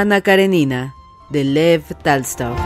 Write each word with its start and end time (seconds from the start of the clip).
Ana 0.00 0.20
Karenina, 0.20 0.94
de 1.28 1.42
Lev 1.42 1.82
Talstov. 2.04 2.56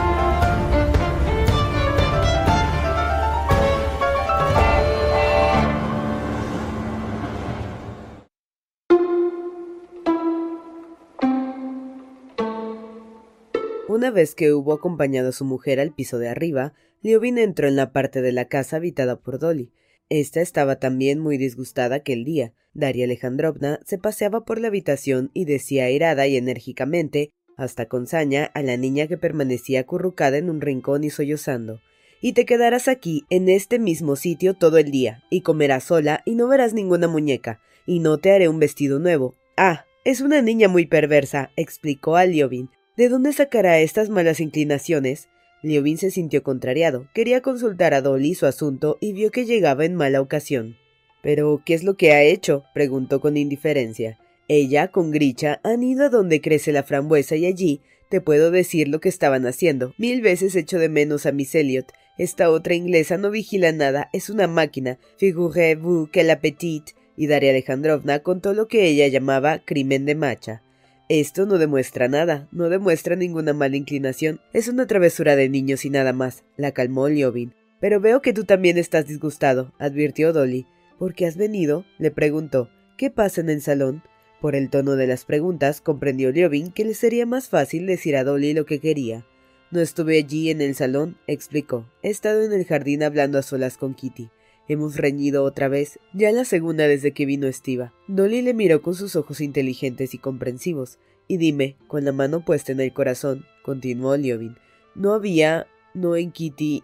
Una 13.88 14.10
vez 14.10 14.34
que 14.34 14.52
hubo 14.52 14.74
acompañado 14.74 15.30
a 15.30 15.32
su 15.32 15.46
mujer 15.46 15.80
al 15.80 15.94
piso 15.94 16.18
de 16.18 16.28
arriba, 16.28 16.74
Liobin 17.00 17.38
entró 17.38 17.66
en 17.66 17.76
la 17.76 17.92
parte 17.92 18.20
de 18.20 18.32
la 18.32 18.44
casa 18.48 18.76
habitada 18.76 19.16
por 19.16 19.38
Dolly. 19.38 19.72
Esta 20.14 20.42
estaba 20.42 20.76
también 20.76 21.20
muy 21.20 21.38
disgustada 21.38 21.96
aquel 21.96 22.26
día. 22.26 22.52
Daria 22.74 23.06
Alejandrovna 23.06 23.80
se 23.86 23.96
paseaba 23.96 24.44
por 24.44 24.60
la 24.60 24.68
habitación 24.68 25.30
y 25.32 25.46
decía 25.46 25.84
airada 25.84 26.26
y 26.26 26.36
enérgicamente, 26.36 27.30
hasta 27.56 27.86
con 27.86 28.06
saña, 28.06 28.50
a 28.52 28.60
la 28.60 28.76
niña 28.76 29.06
que 29.06 29.16
permanecía 29.16 29.80
acurrucada 29.80 30.36
en 30.36 30.50
un 30.50 30.60
rincón 30.60 31.02
y 31.02 31.08
sollozando. 31.08 31.80
Y 32.20 32.34
te 32.34 32.44
quedarás 32.44 32.88
aquí, 32.88 33.24
en 33.30 33.48
este 33.48 33.78
mismo 33.78 34.16
sitio, 34.16 34.52
todo 34.52 34.76
el 34.76 34.90
día, 34.90 35.22
y 35.30 35.40
comerás 35.40 35.84
sola, 35.84 36.20
y 36.26 36.34
no 36.34 36.46
verás 36.46 36.74
ninguna 36.74 37.08
muñeca, 37.08 37.62
y 37.86 38.00
no 38.00 38.18
te 38.18 38.32
haré 38.32 38.50
un 38.50 38.58
vestido 38.58 38.98
nuevo. 38.98 39.34
Ah, 39.56 39.86
es 40.04 40.20
una 40.20 40.42
niña 40.42 40.68
muy 40.68 40.84
perversa, 40.84 41.52
explicó 41.56 42.16
a 42.16 42.26
Liobin. 42.26 42.68
¿De 42.98 43.08
dónde 43.08 43.32
sacará 43.32 43.78
estas 43.78 44.10
malas 44.10 44.40
inclinaciones? 44.40 45.30
Liobin 45.62 45.98
se 45.98 46.10
sintió 46.10 46.42
contrariado. 46.42 47.08
Quería 47.14 47.40
consultar 47.40 47.94
a 47.94 48.02
Dolly 48.02 48.34
su 48.34 48.46
asunto 48.46 48.98
y 49.00 49.12
vio 49.12 49.30
que 49.30 49.46
llegaba 49.46 49.84
en 49.84 49.94
mala 49.94 50.20
ocasión. 50.20 50.76
¿Pero 51.22 51.62
qué 51.64 51.74
es 51.74 51.84
lo 51.84 51.96
que 51.96 52.12
ha 52.12 52.22
hecho? 52.22 52.64
preguntó 52.74 53.20
con 53.20 53.36
indiferencia. 53.36 54.18
Ella, 54.48 54.88
con 54.88 55.12
Gricha, 55.12 55.60
han 55.62 55.82
ido 55.82 56.04
a 56.04 56.08
donde 56.08 56.40
crece 56.40 56.72
la 56.72 56.82
frambuesa 56.82 57.36
y 57.36 57.46
allí 57.46 57.80
te 58.12 58.20
puedo 58.20 58.50
decir 58.50 58.88
lo 58.88 59.00
que 59.00 59.08
estaban 59.08 59.46
haciendo. 59.46 59.94
Mil 59.96 60.20
veces 60.20 60.54
echo 60.54 60.78
de 60.78 60.90
menos 60.90 61.24
a 61.24 61.32
Miss 61.32 61.54
Elliot. 61.54 61.92
Esta 62.18 62.50
otra 62.50 62.74
inglesa 62.74 63.16
no 63.16 63.30
vigila 63.30 63.72
nada, 63.72 64.10
es 64.12 64.28
una 64.28 64.46
máquina. 64.46 64.98
Figurez-vous 65.16 66.10
que 66.10 66.22
la 66.22 66.38
petite. 66.38 66.92
Y 67.16 67.26
Daria 67.28 67.50
Alejandrovna 67.50 68.18
contó 68.18 68.52
lo 68.52 68.68
que 68.68 68.86
ella 68.86 69.08
llamaba 69.08 69.60
crimen 69.64 70.04
de 70.04 70.14
macha. 70.14 70.62
Esto 71.08 71.46
no 71.46 71.58
demuestra 71.58 72.08
nada, 72.08 72.48
no 72.52 72.68
demuestra 72.68 73.16
ninguna 73.16 73.52
mala 73.52 73.76
inclinación. 73.76 74.40
Es 74.52 74.68
una 74.68 74.86
travesura 74.86 75.36
de 75.36 75.48
niños 75.48 75.84
y 75.84 75.90
nada 75.90 76.12
más, 76.12 76.44
la 76.56 76.72
calmó 76.72 77.08
Liobin. 77.08 77.54
Pero 77.80 78.00
veo 78.00 78.22
que 78.22 78.32
tú 78.32 78.44
también 78.44 78.78
estás 78.78 79.06
disgustado, 79.06 79.72
advirtió 79.78 80.32
Dolly. 80.32 80.66
¿Por 80.98 81.14
qué 81.14 81.26
has 81.26 81.36
venido? 81.36 81.84
le 81.98 82.10
preguntó. 82.10 82.70
¿Qué 82.96 83.10
pasa 83.10 83.40
en 83.40 83.50
el 83.50 83.60
salón? 83.60 84.02
Por 84.40 84.54
el 84.54 84.70
tono 84.70 84.96
de 84.96 85.06
las 85.06 85.24
preguntas, 85.24 85.80
comprendió 85.80 86.30
Liobin 86.30 86.72
que 86.72 86.84
le 86.84 86.94
sería 86.94 87.26
más 87.26 87.48
fácil 87.48 87.86
decir 87.86 88.16
a 88.16 88.24
Dolly 88.24 88.54
lo 88.54 88.66
que 88.66 88.80
quería. 88.80 89.26
No 89.70 89.80
estuve 89.80 90.18
allí 90.18 90.50
en 90.50 90.60
el 90.60 90.74
salón, 90.74 91.16
explicó. 91.26 91.86
He 92.02 92.10
estado 92.10 92.42
en 92.42 92.52
el 92.52 92.64
jardín 92.64 93.02
hablando 93.02 93.38
a 93.38 93.42
solas 93.42 93.76
con 93.76 93.94
Kitty. 93.94 94.30
Hemos 94.68 94.96
reñido 94.96 95.44
otra 95.44 95.68
vez, 95.68 95.98
ya 96.12 96.30
la 96.32 96.44
segunda 96.44 96.86
desde 96.86 97.12
que 97.12 97.26
vino 97.26 97.46
Estiva. 97.46 97.92
Dolly 98.06 98.42
le 98.42 98.54
miró 98.54 98.82
con 98.82 98.94
sus 98.94 99.16
ojos 99.16 99.40
inteligentes 99.40 100.14
y 100.14 100.18
comprensivos. 100.18 100.98
Y 101.28 101.36
dime, 101.36 101.76
con 101.88 102.04
la 102.04 102.12
mano 102.12 102.44
puesta 102.44 102.72
en 102.72 102.80
el 102.80 102.92
corazón, 102.92 103.44
continuó 103.62 104.16
Liobin, 104.16 104.56
no 104.94 105.14
había, 105.14 105.66
no 105.94 106.16
en 106.16 106.30
Kitty, 106.30 106.82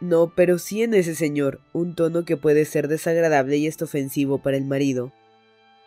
no, 0.00 0.32
pero 0.34 0.58
sí 0.58 0.82
en 0.82 0.94
ese 0.94 1.14
señor, 1.14 1.60
un 1.72 1.94
tono 1.94 2.24
que 2.24 2.36
puede 2.36 2.64
ser 2.64 2.86
desagradable 2.86 3.56
y 3.56 3.66
es 3.66 3.80
ofensivo 3.82 4.38
para 4.38 4.56
el 4.56 4.64
marido. 4.64 5.12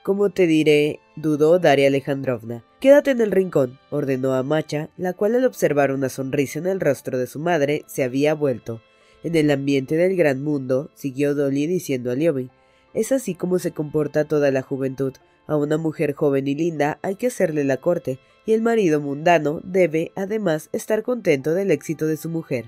¿Cómo 0.04 0.32
te 0.32 0.48
diré? 0.48 1.00
dudó 1.16 1.60
Daria 1.60 1.88
Alejandrovna. 1.88 2.64
Quédate 2.80 3.12
en 3.12 3.22
el 3.22 3.32
rincón, 3.32 3.80
ordenó 3.90 4.34
a 4.34 4.44
Macha, 4.44 4.90
la 4.98 5.14
cual 5.14 5.36
al 5.36 5.46
observar 5.46 5.92
una 5.92 6.10
sonrisa 6.10 6.60
en 6.60 6.68
el 6.68 6.80
rostro 6.80 7.18
de 7.18 7.28
su 7.28 7.40
madre 7.40 7.84
se 7.88 8.04
había 8.04 8.34
vuelto. 8.34 8.82
En 9.24 9.36
el 9.36 9.52
ambiente 9.52 9.96
del 9.96 10.16
gran 10.16 10.44
mundo, 10.44 10.90
siguió 10.96 11.36
Dolly 11.36 11.68
diciendo 11.68 12.12
a 12.12 12.16
Liobin, 12.16 12.50
es 12.94 13.12
así 13.12 13.36
como 13.36 13.60
se 13.60 13.72
comporta 13.72 14.26
toda 14.26 14.52
la 14.52 14.62
juventud. 14.62 15.14
A 15.48 15.58
una 15.58 15.78
mujer 15.78 16.14
joven 16.14 16.48
y 16.48 16.56
linda 16.56 17.00
hay 17.02 17.16
que 17.16 17.28
hacerle 17.28 17.64
la 17.64 17.78
corte, 17.78 18.20
y 18.46 18.54
el 18.54 18.62
marido 18.62 19.00
mundano 19.00 19.62
debe, 19.64 20.12
además, 20.16 20.70
estar 20.72 21.04
contento 21.04 21.54
del 21.54 21.72
éxito 21.72 22.08
de 22.08 22.18
su 22.18 22.30
mujer. 22.30 22.66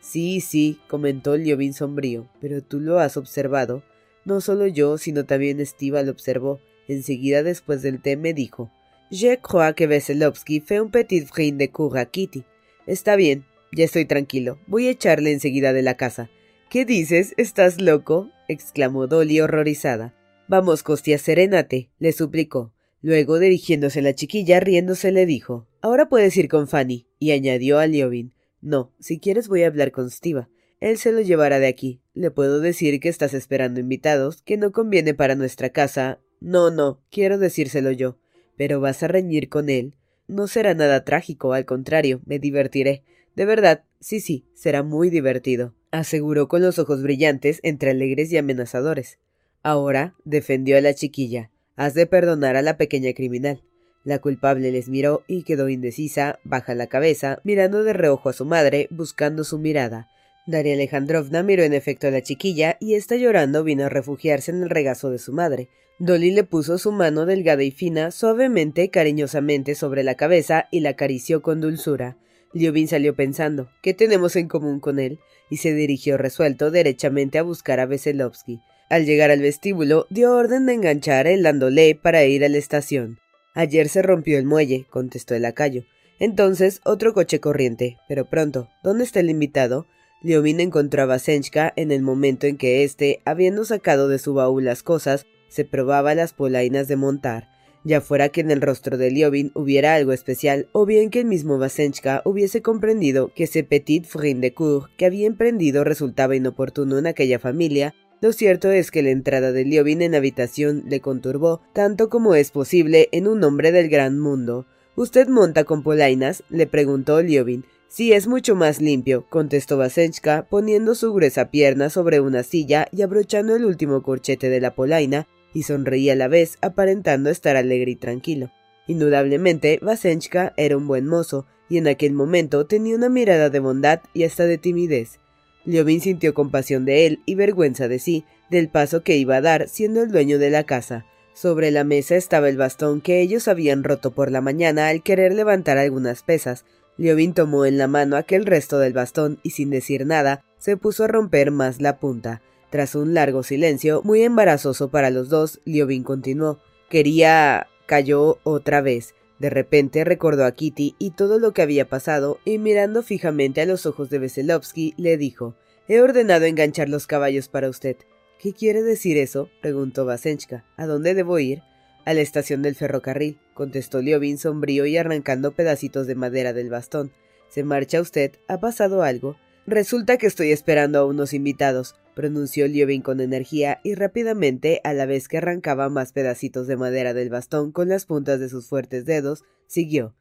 Sí, 0.00 0.40
sí, 0.40 0.80
comentó 0.88 1.36
Liobin 1.36 1.74
sombrío, 1.74 2.26
pero 2.40 2.62
tú 2.62 2.80
lo 2.80 3.00
has 3.00 3.16
observado. 3.16 3.82
No 4.24 4.40
solo 4.40 4.66
yo, 4.66 4.98
sino 4.98 5.24
también 5.24 5.60
Estiva 5.60 6.02
lo 6.02 6.12
observó. 6.12 6.60
Enseguida 6.88 7.42
después 7.42 7.82
del 7.82 8.00
té 8.00 8.16
me 8.16 8.34
dijo 8.34 8.70
Je 9.10 9.38
crois 9.40 9.74
que 9.74 9.86
Veselovsky 9.86 10.60
fait 10.60 10.80
un 10.80 10.90
petit 10.90 11.28
brin 11.30 11.58
de 11.58 11.70
cour 11.70 11.94
Kitty. 12.10 12.44
Está 12.86 13.16
bien, 13.16 13.44
ya 13.72 13.84
estoy 13.84 14.04
tranquilo. 14.04 14.58
Voy 14.66 14.86
a 14.86 14.90
echarle 14.90 15.32
enseguida 15.32 15.72
de 15.72 15.82
la 15.82 15.96
casa. 15.96 16.30
¿Qué 16.68 16.84
dices? 16.84 17.34
¿Estás 17.36 17.80
loco? 17.80 18.30
exclamó 18.48 19.06
Dolly 19.06 19.40
horrorizada. 19.40 20.14
Vamos, 20.48 20.82
Costia, 20.82 21.18
serénate, 21.18 21.90
le 21.98 22.12
suplicó. 22.12 22.72
Luego, 23.02 23.38
dirigiéndose 23.38 24.00
a 24.00 24.02
la 24.02 24.14
chiquilla, 24.14 24.60
riéndose, 24.60 25.10
le 25.12 25.24
dijo 25.24 25.66
Ahora 25.80 26.08
puedes 26.08 26.36
ir 26.36 26.48
con 26.48 26.68
Fanny. 26.68 27.06
Y 27.18 27.30
añadió 27.30 27.78
a 27.78 27.86
Liobin 27.86 28.32
No, 28.60 28.92
si 28.98 29.18
quieres 29.20 29.48
voy 29.48 29.62
a 29.62 29.68
hablar 29.68 29.92
con 29.92 30.10
Stiva. 30.10 30.48
Él 30.80 30.96
se 30.98 31.12
lo 31.12 31.20
llevará 31.20 31.58
de 31.58 31.66
aquí. 31.66 32.00
Le 32.14 32.30
puedo 32.30 32.60
decir 32.60 33.00
que 33.00 33.08
estás 33.08 33.34
esperando 33.34 33.80
invitados, 33.80 34.42
que 34.42 34.56
no 34.56 34.72
conviene 34.72 35.14
para 35.14 35.34
nuestra 35.34 35.70
casa. 35.70 36.20
No, 36.40 36.70
no, 36.70 37.02
quiero 37.10 37.38
decírselo 37.38 37.92
yo. 37.92 38.18
Pero 38.56 38.80
vas 38.80 39.02
a 39.02 39.08
reñir 39.08 39.48
con 39.48 39.68
él. 39.68 39.94
No 40.26 40.46
será 40.46 40.74
nada 40.74 41.04
trágico, 41.04 41.52
al 41.52 41.64
contrario, 41.64 42.20
me 42.24 42.38
divertiré. 42.38 43.02
De 43.36 43.44
verdad, 43.44 43.84
sí, 44.00 44.20
sí, 44.20 44.44
será 44.54 44.82
muy 44.82 45.10
divertido, 45.10 45.74
aseguró 45.90 46.48
con 46.48 46.62
los 46.62 46.78
ojos 46.78 47.02
brillantes 47.02 47.60
entre 47.62 47.90
alegres 47.90 48.32
y 48.32 48.36
amenazadores. 48.36 49.18
Ahora, 49.62 50.14
defendió 50.24 50.76
a 50.76 50.80
la 50.80 50.94
chiquilla, 50.94 51.50
has 51.76 51.94
de 51.94 52.06
perdonar 52.06 52.56
a 52.56 52.62
la 52.62 52.76
pequeña 52.76 53.12
criminal. 53.12 53.62
La 54.02 54.18
culpable 54.18 54.72
les 54.72 54.88
miró 54.88 55.24
y 55.26 55.42
quedó 55.42 55.68
indecisa, 55.68 56.38
baja 56.44 56.74
la 56.74 56.86
cabeza, 56.86 57.40
mirando 57.44 57.84
de 57.84 57.92
reojo 57.92 58.30
a 58.30 58.32
su 58.32 58.46
madre, 58.46 58.88
buscando 58.90 59.44
su 59.44 59.58
mirada. 59.58 60.08
Daria 60.46 60.74
Alejandrovna 60.74 61.42
miró 61.42 61.62
en 61.62 61.74
efecto 61.74 62.08
a 62.08 62.10
la 62.10 62.22
chiquilla 62.22 62.76
y 62.80 62.94
ésta 62.94 63.16
llorando 63.16 63.62
vino 63.62 63.84
a 63.84 63.88
refugiarse 63.90 64.50
en 64.50 64.62
el 64.62 64.70
regazo 64.70 65.10
de 65.10 65.18
su 65.18 65.32
madre. 65.32 65.68
Dolly 65.98 66.30
le 66.30 66.44
puso 66.44 66.78
su 66.78 66.92
mano 66.92 67.26
delgada 67.26 67.62
y 67.62 67.70
fina, 67.70 68.10
suavemente, 68.10 68.88
cariñosamente 68.88 69.74
sobre 69.74 70.02
la 70.02 70.14
cabeza 70.14 70.66
y 70.70 70.80
la 70.80 70.90
acarició 70.90 71.42
con 71.42 71.60
dulzura. 71.60 72.16
Liobin 72.52 72.88
salió 72.88 73.14
pensando, 73.14 73.70
¿qué 73.82 73.94
tenemos 73.94 74.36
en 74.36 74.48
común 74.48 74.80
con 74.80 74.98
él? 74.98 75.18
y 75.50 75.58
se 75.58 75.74
dirigió 75.74 76.16
resuelto 76.16 76.70
derechamente 76.70 77.38
a 77.38 77.42
buscar 77.42 77.80
a 77.80 77.86
Veselovsky. 77.86 78.60
Al 78.88 79.04
llegar 79.04 79.30
al 79.30 79.40
vestíbulo, 79.40 80.06
dio 80.08 80.34
orden 80.34 80.66
de 80.66 80.74
enganchar 80.74 81.26
el 81.26 81.42
landolé 81.42 81.94
para 82.00 82.24
ir 82.24 82.44
a 82.44 82.48
la 82.48 82.58
estación. 82.58 83.18
Ayer 83.54 83.88
se 83.88 84.02
rompió 84.02 84.38
el 84.38 84.46
muelle, 84.46 84.86
contestó 84.88 85.34
el 85.34 85.42
lacayo. 85.42 85.84
Entonces, 86.18 86.80
otro 86.84 87.12
coche 87.12 87.40
corriente. 87.40 87.98
Pero 88.08 88.24
pronto, 88.24 88.68
¿dónde 88.82 89.04
está 89.04 89.20
el 89.20 89.30
invitado? 89.30 89.86
Liobin 90.22 90.60
encontró 90.60 91.02
a 91.02 91.06
Vasenchka 91.06 91.72
en 91.76 91.92
el 91.92 92.02
momento 92.02 92.46
en 92.46 92.56
que 92.56 92.84
éste, 92.84 93.20
habiendo 93.24 93.64
sacado 93.64 94.08
de 94.08 94.18
su 94.18 94.34
baúl 94.34 94.64
las 94.64 94.82
cosas, 94.82 95.26
se 95.48 95.64
probaba 95.64 96.14
las 96.14 96.32
polainas 96.32 96.88
de 96.88 96.96
montar 96.96 97.48
ya 97.84 98.00
fuera 98.00 98.28
que 98.28 98.40
en 98.40 98.50
el 98.50 98.60
rostro 98.60 98.98
de 98.98 99.10
Liobin 99.10 99.52
hubiera 99.54 99.94
algo 99.94 100.12
especial, 100.12 100.68
o 100.72 100.86
bien 100.86 101.10
que 101.10 101.20
el 101.20 101.26
mismo 101.26 101.58
Vasenchka 101.58 102.22
hubiese 102.24 102.62
comprendido 102.62 103.32
que 103.34 103.44
ese 103.44 103.64
petit 103.64 104.04
frin 104.04 104.40
de 104.40 104.52
cour 104.54 104.90
que 104.96 105.06
había 105.06 105.26
emprendido 105.26 105.84
resultaba 105.84 106.36
inoportuno 106.36 106.98
en 106.98 107.06
aquella 107.06 107.38
familia, 107.38 107.94
lo 108.20 108.32
cierto 108.34 108.70
es 108.70 108.90
que 108.90 109.02
la 109.02 109.10
entrada 109.10 109.50
de 109.50 109.64
Liobin 109.64 110.02
en 110.02 110.14
habitación 110.14 110.84
le 110.86 111.00
conturbó, 111.00 111.62
tanto 111.72 112.10
como 112.10 112.34
es 112.34 112.50
posible 112.50 113.08
en 113.12 113.26
un 113.26 113.42
hombre 113.44 113.72
del 113.72 113.88
gran 113.88 114.18
mundo. 114.18 114.66
¿Usted 114.94 115.28
monta 115.28 115.64
con 115.64 115.82
polainas? 115.82 116.42
le 116.50 116.66
preguntó 116.66 117.22
Liobin. 117.22 117.64
Sí, 117.88 118.12
es 118.12 118.28
mucho 118.28 118.54
más 118.54 118.80
limpio, 118.80 119.26
contestó 119.30 119.78
Vasenchka, 119.78 120.46
poniendo 120.50 120.94
su 120.94 121.12
gruesa 121.14 121.50
pierna 121.50 121.88
sobre 121.88 122.20
una 122.20 122.42
silla 122.42 122.86
y 122.92 123.02
abrochando 123.02 123.56
el 123.56 123.64
último 123.64 124.02
corchete 124.02 124.50
de 124.50 124.60
la 124.60 124.74
polaina, 124.74 125.26
y 125.54 125.64
sonreía 125.64 126.14
a 126.14 126.16
la 126.16 126.28
vez, 126.28 126.58
aparentando 126.60 127.30
estar 127.30 127.56
alegre 127.56 127.92
y 127.92 127.96
tranquilo. 127.96 128.50
Indudablemente, 128.86 129.78
Vasenchka 129.82 130.52
era 130.56 130.76
un 130.76 130.86
buen 130.86 131.06
mozo, 131.06 131.46
y 131.68 131.78
en 131.78 131.86
aquel 131.86 132.12
momento 132.12 132.66
tenía 132.66 132.96
una 132.96 133.08
mirada 133.08 133.48
de 133.48 133.60
bondad 133.60 134.00
y 134.12 134.24
hasta 134.24 134.44
de 134.44 134.58
timidez. 134.58 135.20
Liobin 135.64 136.00
sintió 136.00 136.34
compasión 136.34 136.84
de 136.84 137.06
él 137.06 137.20
y 137.26 137.36
vergüenza 137.36 137.86
de 137.86 137.98
sí, 137.98 138.24
del 138.50 138.68
paso 138.68 139.02
que 139.02 139.16
iba 139.16 139.36
a 139.36 139.40
dar 139.40 139.68
siendo 139.68 140.02
el 140.02 140.10
dueño 140.10 140.38
de 140.38 140.50
la 140.50 140.64
casa. 140.64 141.06
Sobre 141.32 141.70
la 141.70 141.84
mesa 141.84 142.16
estaba 142.16 142.48
el 142.48 142.56
bastón 142.56 143.00
que 143.00 143.20
ellos 143.20 143.46
habían 143.46 143.84
roto 143.84 144.10
por 144.10 144.30
la 144.30 144.40
mañana 144.40 144.88
al 144.88 145.02
querer 145.02 145.32
levantar 145.32 145.78
algunas 145.78 146.22
pesas. 146.22 146.64
Liobin 146.96 147.32
tomó 147.32 147.64
en 147.64 147.78
la 147.78 147.86
mano 147.86 148.16
aquel 148.16 148.44
resto 148.46 148.78
del 148.78 148.92
bastón 148.92 149.38
y 149.42 149.50
sin 149.50 149.70
decir 149.70 150.06
nada 150.06 150.42
se 150.58 150.76
puso 150.76 151.04
a 151.04 151.08
romper 151.08 151.50
más 151.50 151.80
la 151.80 151.98
punta. 151.98 152.42
Tras 152.70 152.94
un 152.94 153.14
largo 153.14 153.42
silencio, 153.42 154.00
muy 154.04 154.22
embarazoso 154.22 154.90
para 154.90 155.10
los 155.10 155.28
dos, 155.28 155.60
Liobin 155.64 156.04
continuó. 156.04 156.60
Quería. 156.88 157.66
cayó 157.86 158.38
otra 158.44 158.80
vez. 158.80 159.14
De 159.40 159.50
repente 159.50 160.04
recordó 160.04 160.44
a 160.44 160.52
Kitty 160.52 160.94
y 160.98 161.10
todo 161.12 161.38
lo 161.38 161.52
que 161.52 161.62
había 161.62 161.88
pasado, 161.88 162.38
y 162.44 162.58
mirando 162.58 163.02
fijamente 163.02 163.60
a 163.60 163.66
los 163.66 163.86
ojos 163.86 164.10
de 164.10 164.18
Veselovsky, 164.20 164.94
le 164.96 165.16
dijo 165.16 165.56
He 165.88 166.00
ordenado 166.00 166.44
enganchar 166.44 166.88
los 166.88 167.08
caballos 167.08 167.48
para 167.48 167.68
usted. 167.68 167.96
¿Qué 168.38 168.52
quiere 168.52 168.82
decir 168.82 169.18
eso? 169.18 169.50
preguntó 169.60 170.04
Vasenchka. 170.04 170.64
¿A 170.76 170.86
dónde 170.86 171.14
debo 171.14 171.38
ir? 171.38 171.62
A 172.04 172.14
la 172.14 172.20
estación 172.20 172.62
del 172.62 172.76
ferrocarril, 172.76 173.38
contestó 173.54 174.00
Liobin 174.00 174.38
sombrío 174.38 174.86
y 174.86 174.96
arrancando 174.96 175.52
pedacitos 175.52 176.06
de 176.06 176.14
madera 176.14 176.52
del 176.52 176.70
bastón. 176.70 177.12
¿Se 177.48 177.64
marcha 177.64 178.00
usted? 178.00 178.32
¿Ha 178.46 178.60
pasado 178.60 179.02
algo? 179.02 179.36
Resulta 179.66 180.16
que 180.16 180.26
estoy 180.26 180.52
esperando 180.52 181.00
a 181.00 181.04
unos 181.04 181.32
invitados, 181.32 181.96
pronunció 182.20 182.68
Liobin 182.68 183.00
con 183.00 183.18
energía 183.22 183.80
y 183.82 183.94
rápidamente, 183.94 184.82
a 184.84 184.92
la 184.92 185.06
vez 185.06 185.26
que 185.26 185.38
arrancaba 185.38 185.88
más 185.88 186.12
pedacitos 186.12 186.66
de 186.66 186.76
madera 186.76 187.14
del 187.14 187.30
bastón 187.30 187.72
con 187.72 187.88
las 187.88 188.04
puntas 188.04 188.38
de 188.40 188.50
sus 188.50 188.68
fuertes 188.68 189.06
dedos, 189.06 189.42
siguió. 189.66 190.14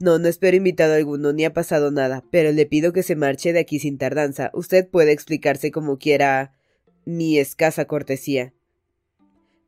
No, 0.00 0.18
no 0.18 0.26
espero 0.26 0.56
invitado 0.56 0.94
alguno, 0.94 1.32
ni 1.32 1.44
ha 1.44 1.52
pasado 1.52 1.92
nada, 1.92 2.24
pero 2.32 2.50
le 2.50 2.66
pido 2.66 2.92
que 2.92 3.04
se 3.04 3.14
marche 3.14 3.52
de 3.52 3.60
aquí 3.60 3.78
sin 3.78 3.98
tardanza. 3.98 4.50
Usted 4.52 4.88
puede 4.88 5.12
explicarse 5.12 5.70
como 5.70 5.96
quiera. 5.96 6.56
mi 7.04 7.38
escasa 7.38 7.84
cortesía. 7.84 8.52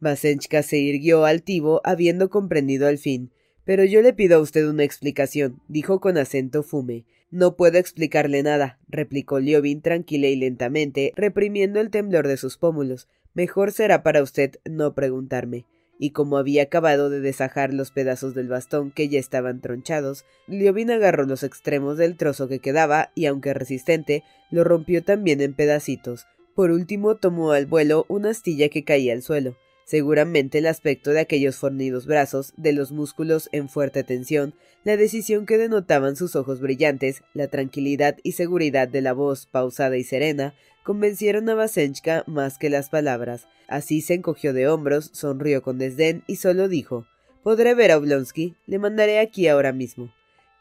Vasenchka 0.01 0.65
se 0.65 0.79
irguió 0.79 1.25
altivo, 1.25 1.83
habiendo 1.85 2.31
comprendido 2.31 2.89
al 2.89 2.99
fin. 2.99 3.31
Pero 3.67 3.85
yo 3.85 4.01
le 4.01 4.15
pido 4.15 4.39
a 4.39 4.41
usted 4.41 4.67
una 4.67 4.85
explicación, 4.85 5.61
dijo 5.67 6.01
con 6.01 6.17
acento 6.17 6.63
fume. 6.63 7.05
No 7.33 7.57
puedo 7.57 7.79
explicarle 7.79 8.45
nada, 8.45 8.79
replicó 8.89 9.41
Liobin 9.41 9.83
tranquila 9.83 10.29
y 10.29 10.37
lentamente, 10.37 11.13
reprimiendo 11.17 11.81
el 11.81 11.91
temblor 11.91 12.29
de 12.29 12.37
sus 12.37 12.59
pómulos. 12.59 13.09
Mejor 13.35 13.73
será 13.73 14.05
para 14.05 14.23
usted 14.23 14.61
no 14.65 14.95
preguntarme. 14.95 15.67
Y 15.99 16.11
como 16.11 16.39
había 16.39 16.63
acabado 16.63 17.11
de 17.11 17.19
desajar 17.21 17.75
los 17.75 17.91
pedazos 17.91 18.35
del 18.35 18.49
bastón 18.49 18.93
que 18.93 19.09
ya 19.09 19.19
estaban 19.19 19.61
tronchados, 19.61 20.25
Liobin 20.47 20.93
agarró 20.93 21.25
los 21.25 21.43
extremos 21.43 21.99
del 21.99 22.17
trozo 22.17 22.47
que 22.47 22.61
quedaba 22.61 23.11
y, 23.17 23.27
aunque 23.27 23.53
resistente, 23.53 24.23
lo 24.53 24.63
rompió 24.63 25.03
también 25.03 25.41
en 25.41 25.55
pedacitos. 25.55 26.27
Por 26.55 26.71
último 26.71 27.17
tomó 27.17 27.51
al 27.51 27.67
vuelo 27.67 28.07
una 28.09 28.31
astilla 28.31 28.69
que 28.69 28.85
caía 28.85 29.13
al 29.13 29.23
suelo. 29.23 29.57
Seguramente 29.87 30.59
el 30.59 30.67
aspecto 30.67 31.13
de 31.13 31.21
aquellos 31.21 31.59
fornidos 31.59 32.07
brazos, 32.07 32.53
de 32.57 32.73
los 32.73 32.91
músculos 32.91 33.49
en 33.53 33.69
fuerte 33.69 34.03
tensión, 34.03 34.53
la 34.83 34.97
decisión 34.97 35.47
que 35.47 35.59
denotaban 35.59 36.17
sus 36.17 36.35
ojos 36.35 36.61
brillantes, 36.61 37.23
la 37.35 37.47
tranquilidad 37.47 38.17
y 38.25 38.33
seguridad 38.33 38.89
de 38.89 39.01
la 39.01 39.13
voz 39.13 39.47
pausada 39.47 39.97
y 39.97 40.03
serena, 40.03 40.55
convencieron 40.83 41.49
a 41.49 41.55
Vasenchka 41.55 42.25
más 42.27 42.59
que 42.59 42.69
las 42.69 42.89
palabras. 42.89 43.47
Así 43.69 44.01
se 44.01 44.15
encogió 44.15 44.53
de 44.53 44.67
hombros, 44.67 45.11
sonrió 45.13 45.63
con 45.63 45.79
desdén 45.79 46.25
y 46.27 46.37
solo 46.37 46.67
dijo 46.69 47.07
Podré 47.45 47.75
ver 47.75 47.93
a 47.93 47.99
Oblonsky, 47.99 48.57
le 48.67 48.81
mandaré 48.81 49.21
aquí 49.21 49.47
ahora 49.47 49.73
mismo. 49.73 50.13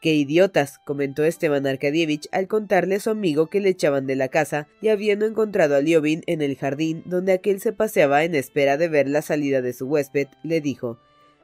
Qué 0.06 0.14
idiotas, 0.14 0.78
comentó 0.84 1.24
Esteban 1.24 1.66
Arkadievich 1.66 2.28
al 2.30 2.46
contarle 2.46 2.94
a 2.94 3.00
su 3.00 3.10
amigo 3.10 3.48
que 3.48 3.58
le 3.58 3.70
echaban 3.70 4.06
de 4.06 4.14
la 4.14 4.28
casa 4.28 4.68
y 4.80 4.86
habiendo 4.86 5.26
encontrado 5.26 5.74
a 5.74 5.80
Liobin 5.80 6.22
en 6.28 6.42
el 6.42 6.56
jardín 6.56 7.02
donde 7.06 7.32
aquel 7.32 7.58
se 7.58 7.72
paseaba 7.72 8.22
en 8.22 8.36
espera 8.36 8.76
de 8.76 8.86
ver 8.86 9.08
la 9.08 9.20
salida 9.20 9.62
de 9.62 9.72
su 9.72 9.88
huésped, 9.88 10.28
le 10.44 10.60
dijo 10.60 11.00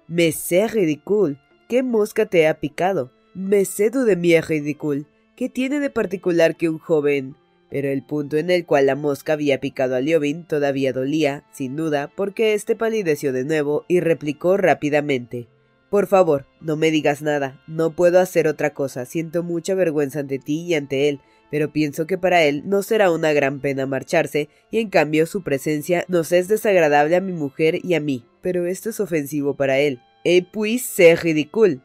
Me 0.06 0.30
sé 0.30 0.68
ridicule. 0.68 1.40
¿Qué 1.68 1.82
mosca 1.82 2.26
te 2.26 2.46
ha 2.46 2.60
picado? 2.60 3.10
Me 3.34 3.64
sé 3.64 3.90
de 3.90 4.14
mi 4.14 4.40
ridicule. 4.40 5.06
¿Qué 5.34 5.48
tiene 5.48 5.80
de 5.80 5.90
particular 5.90 6.56
que 6.56 6.68
un 6.68 6.78
joven? 6.78 7.34
Pero 7.68 7.88
el 7.88 8.06
punto 8.06 8.36
en 8.36 8.48
el 8.48 8.64
cual 8.64 8.86
la 8.86 8.94
mosca 8.94 9.32
había 9.32 9.58
picado 9.58 9.96
a 9.96 10.00
Liobin 10.00 10.46
todavía 10.46 10.92
dolía, 10.92 11.42
sin 11.50 11.74
duda, 11.74 12.12
porque 12.14 12.54
éste 12.54 12.76
palideció 12.76 13.32
de 13.32 13.42
nuevo 13.42 13.84
y 13.88 13.98
replicó 13.98 14.56
rápidamente 14.56 15.48
por 15.92 16.06
favor, 16.06 16.46
no 16.62 16.78
me 16.78 16.90
digas 16.90 17.20
nada. 17.20 17.62
No 17.66 17.94
puedo 17.94 18.18
hacer 18.18 18.48
otra 18.48 18.72
cosa. 18.72 19.04
Siento 19.04 19.42
mucha 19.42 19.74
vergüenza 19.74 20.20
ante 20.20 20.38
ti 20.38 20.62
y 20.62 20.72
ante 20.72 21.10
él, 21.10 21.20
pero 21.50 21.70
pienso 21.70 22.06
que 22.06 22.16
para 22.16 22.44
él 22.44 22.62
no 22.64 22.82
será 22.82 23.10
una 23.10 23.34
gran 23.34 23.60
pena 23.60 23.84
marcharse, 23.84 24.48
y 24.70 24.78
en 24.78 24.88
cambio 24.88 25.26
su 25.26 25.42
presencia 25.42 26.06
nos 26.08 26.32
es 26.32 26.48
desagradable 26.48 27.14
a 27.14 27.20
mi 27.20 27.34
mujer 27.34 27.84
y 27.84 27.92
a 27.92 28.00
mí. 28.00 28.24
Pero 28.40 28.64
esto 28.64 28.88
es 28.88 29.00
ofensivo 29.00 29.54
para 29.54 29.80
él. 29.80 30.00
Et 30.24 30.46
puis 30.50 30.78
c'est 30.78 31.14
ridicule. 31.14 31.80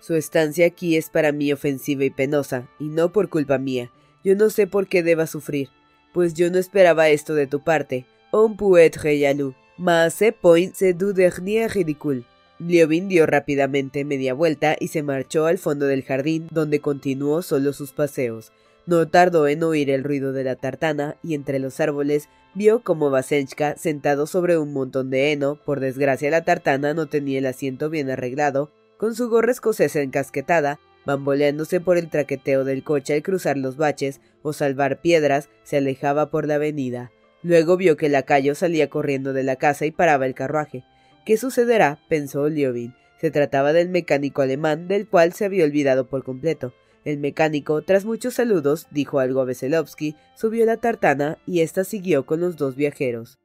Su 0.00 0.14
estancia 0.14 0.64
aquí 0.64 0.96
es 0.96 1.10
para 1.10 1.30
mí 1.30 1.52
ofensiva 1.52 2.04
y 2.04 2.10
penosa, 2.10 2.70
y 2.80 2.88
no 2.88 3.12
por 3.12 3.28
culpa 3.28 3.58
mía. 3.58 3.90
Yo 4.24 4.34
no 4.34 4.48
sé 4.48 4.66
por 4.66 4.88
qué 4.88 5.02
deba 5.02 5.26
sufrir, 5.26 5.68
pues 6.14 6.32
yo 6.32 6.50
no 6.50 6.56
esperaba 6.56 7.10
esto 7.10 7.34
de 7.34 7.46
tu 7.46 7.62
parte. 7.62 8.06
On 8.32 8.56
peut 8.56 8.80
être 8.80 9.10
jaloux, 9.10 9.54
mais 9.76 10.08
ce 10.08 10.32
point 10.32 10.70
c'est 10.72 10.94
du 10.94 11.12
dernier 11.12 11.66
ridicule. 11.66 12.24
Liobin 12.66 13.08
dio 13.08 13.26
rápidamente 13.26 14.04
media 14.04 14.34
vuelta 14.34 14.76
y 14.78 14.88
se 14.88 15.02
marchó 15.02 15.46
al 15.46 15.58
fondo 15.58 15.86
del 15.86 16.04
jardín, 16.04 16.46
donde 16.50 16.80
continuó 16.80 17.42
solo 17.42 17.72
sus 17.72 17.92
paseos. 17.92 18.52
No 18.86 19.08
tardó 19.08 19.48
en 19.48 19.62
oír 19.62 19.90
el 19.90 20.04
ruido 20.04 20.32
de 20.32 20.44
la 20.44 20.56
tartana, 20.56 21.16
y 21.22 21.34
entre 21.34 21.58
los 21.58 21.80
árboles 21.80 22.28
vio 22.54 22.82
como 22.82 23.10
Vasenchka, 23.10 23.76
sentado 23.76 24.26
sobre 24.26 24.58
un 24.58 24.72
montón 24.72 25.10
de 25.10 25.32
heno, 25.32 25.56
por 25.56 25.80
desgracia 25.80 26.30
la 26.30 26.44
tartana 26.44 26.94
no 26.94 27.06
tenía 27.06 27.38
el 27.38 27.46
asiento 27.46 27.90
bien 27.90 28.10
arreglado, 28.10 28.70
con 28.96 29.14
su 29.14 29.28
gorra 29.28 29.50
escocesa 29.50 30.00
encasquetada, 30.00 30.78
bamboleándose 31.04 31.80
por 31.80 31.96
el 31.96 32.10
traqueteo 32.10 32.64
del 32.64 32.84
coche 32.84 33.14
al 33.14 33.22
cruzar 33.22 33.56
los 33.56 33.76
baches 33.76 34.20
o 34.42 34.52
salvar 34.52 35.00
piedras, 35.00 35.48
se 35.64 35.78
alejaba 35.78 36.30
por 36.30 36.46
la 36.46 36.56
avenida. 36.56 37.10
Luego 37.42 37.76
vio 37.76 37.96
que 37.96 38.06
el 38.06 38.12
lacayo 38.12 38.54
salía 38.54 38.88
corriendo 38.88 39.32
de 39.32 39.42
la 39.42 39.56
casa 39.56 39.84
y 39.84 39.90
paraba 39.90 40.26
el 40.26 40.34
carruaje. 40.34 40.84
¿Qué 41.24 41.36
sucederá? 41.36 42.00
pensó 42.08 42.48
Liobin. 42.48 42.94
Se 43.20 43.30
trataba 43.30 43.72
del 43.72 43.88
mecánico 43.88 44.42
alemán, 44.42 44.88
del 44.88 45.06
cual 45.06 45.32
se 45.32 45.44
había 45.44 45.64
olvidado 45.64 46.08
por 46.08 46.24
completo. 46.24 46.74
El 47.04 47.18
mecánico, 47.18 47.82
tras 47.82 48.04
muchos 48.04 48.34
saludos, 48.34 48.88
dijo 48.90 49.20
algo 49.20 49.40
a 49.40 49.44
Veselovsky, 49.44 50.16
subió 50.36 50.64
la 50.66 50.78
tartana 50.78 51.38
y 51.46 51.60
ésta 51.60 51.84
siguió 51.84 52.26
con 52.26 52.40
los 52.40 52.56
dos 52.56 52.74
viajeros. 52.74 53.38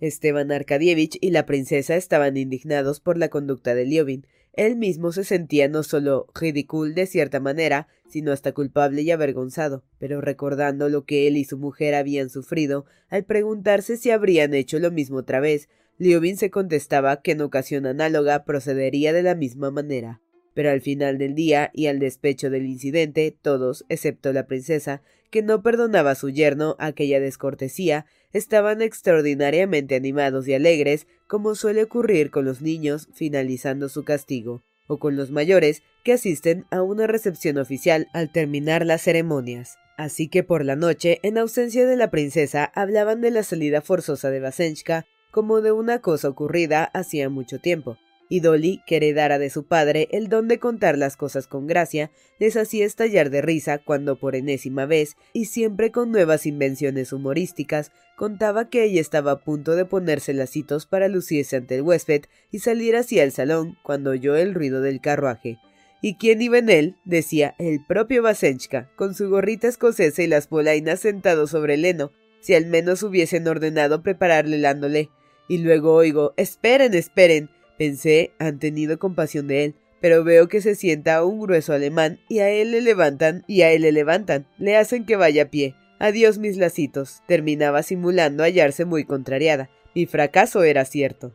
Esteban 0.00 0.52
Arkadievich 0.52 1.18
y 1.20 1.30
la 1.30 1.46
princesa 1.46 1.96
estaban 1.96 2.36
indignados 2.36 3.00
por 3.00 3.18
la 3.18 3.28
conducta 3.28 3.74
de 3.74 3.86
Liobin. 3.86 4.26
Él 4.52 4.76
mismo 4.76 5.10
se 5.10 5.24
sentía 5.24 5.68
no 5.68 5.82
solo 5.82 6.28
ridículo 6.34 6.94
de 6.94 7.06
cierta 7.06 7.40
manera, 7.40 7.88
sino 8.08 8.30
hasta 8.30 8.52
culpable 8.52 9.02
y 9.02 9.10
avergonzado, 9.10 9.84
pero 9.98 10.20
recordando 10.20 10.88
lo 10.88 11.04
que 11.04 11.26
él 11.26 11.36
y 11.36 11.44
su 11.44 11.58
mujer 11.58 11.94
habían 11.94 12.30
sufrido, 12.30 12.86
al 13.08 13.24
preguntarse 13.24 13.96
si 13.96 14.10
habrían 14.10 14.54
hecho 14.54 14.78
lo 14.78 14.90
mismo 14.90 15.18
otra 15.18 15.40
vez, 15.40 15.68
Liobin 15.98 16.36
se 16.36 16.50
contestaba 16.50 17.22
que 17.22 17.32
en 17.32 17.40
ocasión 17.40 17.86
análoga 17.86 18.44
procedería 18.44 19.12
de 19.12 19.22
la 19.22 19.34
misma 19.34 19.70
manera. 19.70 20.20
Pero 20.52 20.70
al 20.70 20.80
final 20.80 21.18
del 21.18 21.34
día 21.34 21.70
y 21.74 21.86
al 21.86 21.98
despecho 21.98 22.50
del 22.50 22.66
incidente, 22.66 23.36
todos, 23.40 23.84
excepto 23.88 24.32
la 24.32 24.46
princesa, 24.46 25.02
que 25.30 25.42
no 25.42 25.62
perdonaba 25.62 26.12
a 26.12 26.14
su 26.14 26.30
yerno 26.30 26.76
aquella 26.78 27.20
descortesía, 27.20 28.06
estaban 28.32 28.82
extraordinariamente 28.82 29.96
animados 29.96 30.46
y 30.48 30.54
alegres, 30.54 31.06
como 31.26 31.54
suele 31.54 31.82
ocurrir 31.82 32.30
con 32.30 32.44
los 32.44 32.62
niños 32.62 33.08
finalizando 33.14 33.88
su 33.88 34.04
castigo, 34.04 34.62
o 34.86 34.98
con 34.98 35.16
los 35.16 35.30
mayores 35.30 35.82
que 36.04 36.12
asisten 36.12 36.66
a 36.70 36.82
una 36.82 37.06
recepción 37.06 37.58
oficial 37.58 38.08
al 38.12 38.30
terminar 38.30 38.86
las 38.86 39.02
ceremonias. 39.02 39.76
Así 39.96 40.28
que 40.28 40.42
por 40.42 40.64
la 40.64 40.76
noche, 40.76 41.20
en 41.22 41.38
ausencia 41.38 41.86
de 41.86 41.96
la 41.96 42.10
princesa, 42.10 42.64
hablaban 42.74 43.22
de 43.22 43.30
la 43.30 43.42
salida 43.42 43.80
forzosa 43.80 44.30
de 44.30 44.40
Basenchka 44.40 45.06
como 45.36 45.60
de 45.60 45.70
una 45.70 46.00
cosa 46.00 46.30
ocurrida 46.30 46.84
hacía 46.94 47.28
mucho 47.28 47.58
tiempo, 47.58 47.98
y 48.30 48.40
Dolly, 48.40 48.80
que 48.86 48.96
heredara 48.96 49.38
de 49.38 49.50
su 49.50 49.66
padre 49.66 50.08
el 50.10 50.30
don 50.30 50.48
de 50.48 50.58
contar 50.58 50.96
las 50.96 51.18
cosas 51.18 51.46
con 51.46 51.66
gracia, 51.66 52.10
les 52.38 52.56
hacía 52.56 52.86
estallar 52.86 53.28
de 53.28 53.42
risa 53.42 53.76
cuando 53.76 54.18
por 54.18 54.34
enésima 54.34 54.86
vez, 54.86 55.14
y 55.34 55.44
siempre 55.44 55.90
con 55.90 56.10
nuevas 56.10 56.46
invenciones 56.46 57.12
humorísticas, 57.12 57.92
contaba 58.16 58.70
que 58.70 58.84
ella 58.84 59.02
estaba 59.02 59.32
a 59.32 59.40
punto 59.40 59.76
de 59.76 59.84
ponerse 59.84 60.32
lacitos 60.32 60.86
para 60.86 61.06
lucirse 61.06 61.56
ante 61.56 61.74
el 61.74 61.82
huésped 61.82 62.22
y 62.50 62.60
salir 62.60 62.96
hacia 62.96 63.22
el 63.22 63.30
salón 63.30 63.76
cuando 63.82 64.12
oyó 64.12 64.36
el 64.36 64.54
ruido 64.54 64.80
del 64.80 65.02
carruaje. 65.02 65.58
¿Y 66.00 66.14
quién 66.14 66.40
iba 66.40 66.56
en 66.56 66.70
él? 66.70 66.96
decía 67.04 67.54
el 67.58 67.84
propio 67.84 68.22
Basenchka, 68.22 68.88
con 68.96 69.14
su 69.14 69.28
gorrita 69.28 69.68
escocesa 69.68 70.22
y 70.22 70.28
las 70.28 70.46
polainas 70.46 71.00
sentado 71.00 71.46
sobre 71.46 71.74
el 71.74 71.84
heno, 71.84 72.10
si 72.40 72.54
al 72.54 72.64
menos 72.64 73.02
hubiesen 73.02 73.46
ordenado 73.46 74.02
prepararle 74.02 74.56
el 74.56 74.64
ándole. 74.64 75.10
Y 75.48 75.58
luego 75.58 75.94
oigo, 75.94 76.34
esperen, 76.36 76.94
esperen, 76.94 77.50
Pensé, 77.78 78.32
han 78.38 78.58
tenido 78.58 78.98
compasión 78.98 79.48
de 79.48 79.64
él, 79.64 79.74
pero 80.00 80.24
veo 80.24 80.48
que 80.48 80.60
se 80.60 80.74
sienta 80.74 81.24
un 81.24 81.40
grueso 81.40 81.72
alemán 81.72 82.18
y 82.28 82.38
a 82.38 82.48
él 82.50 82.70
le 82.70 82.80
levantan 82.80 83.44
y 83.46 83.62
a 83.62 83.72
él 83.72 83.82
le 83.82 83.92
levantan, 83.92 84.46
le 84.58 84.76
hacen 84.76 85.04
que 85.04 85.16
vaya 85.16 85.44
a 85.44 85.50
pie. 85.50 85.74
Adiós 85.98 86.38
mis 86.38 86.56
lacitos. 86.56 87.22
Terminaba 87.26 87.82
simulando 87.82 88.44
hallarse 88.44 88.84
muy 88.84 89.04
contrariada. 89.04 89.70
Mi 89.94 90.06
fracaso 90.06 90.62
era 90.62 90.84
cierto. 90.84 91.34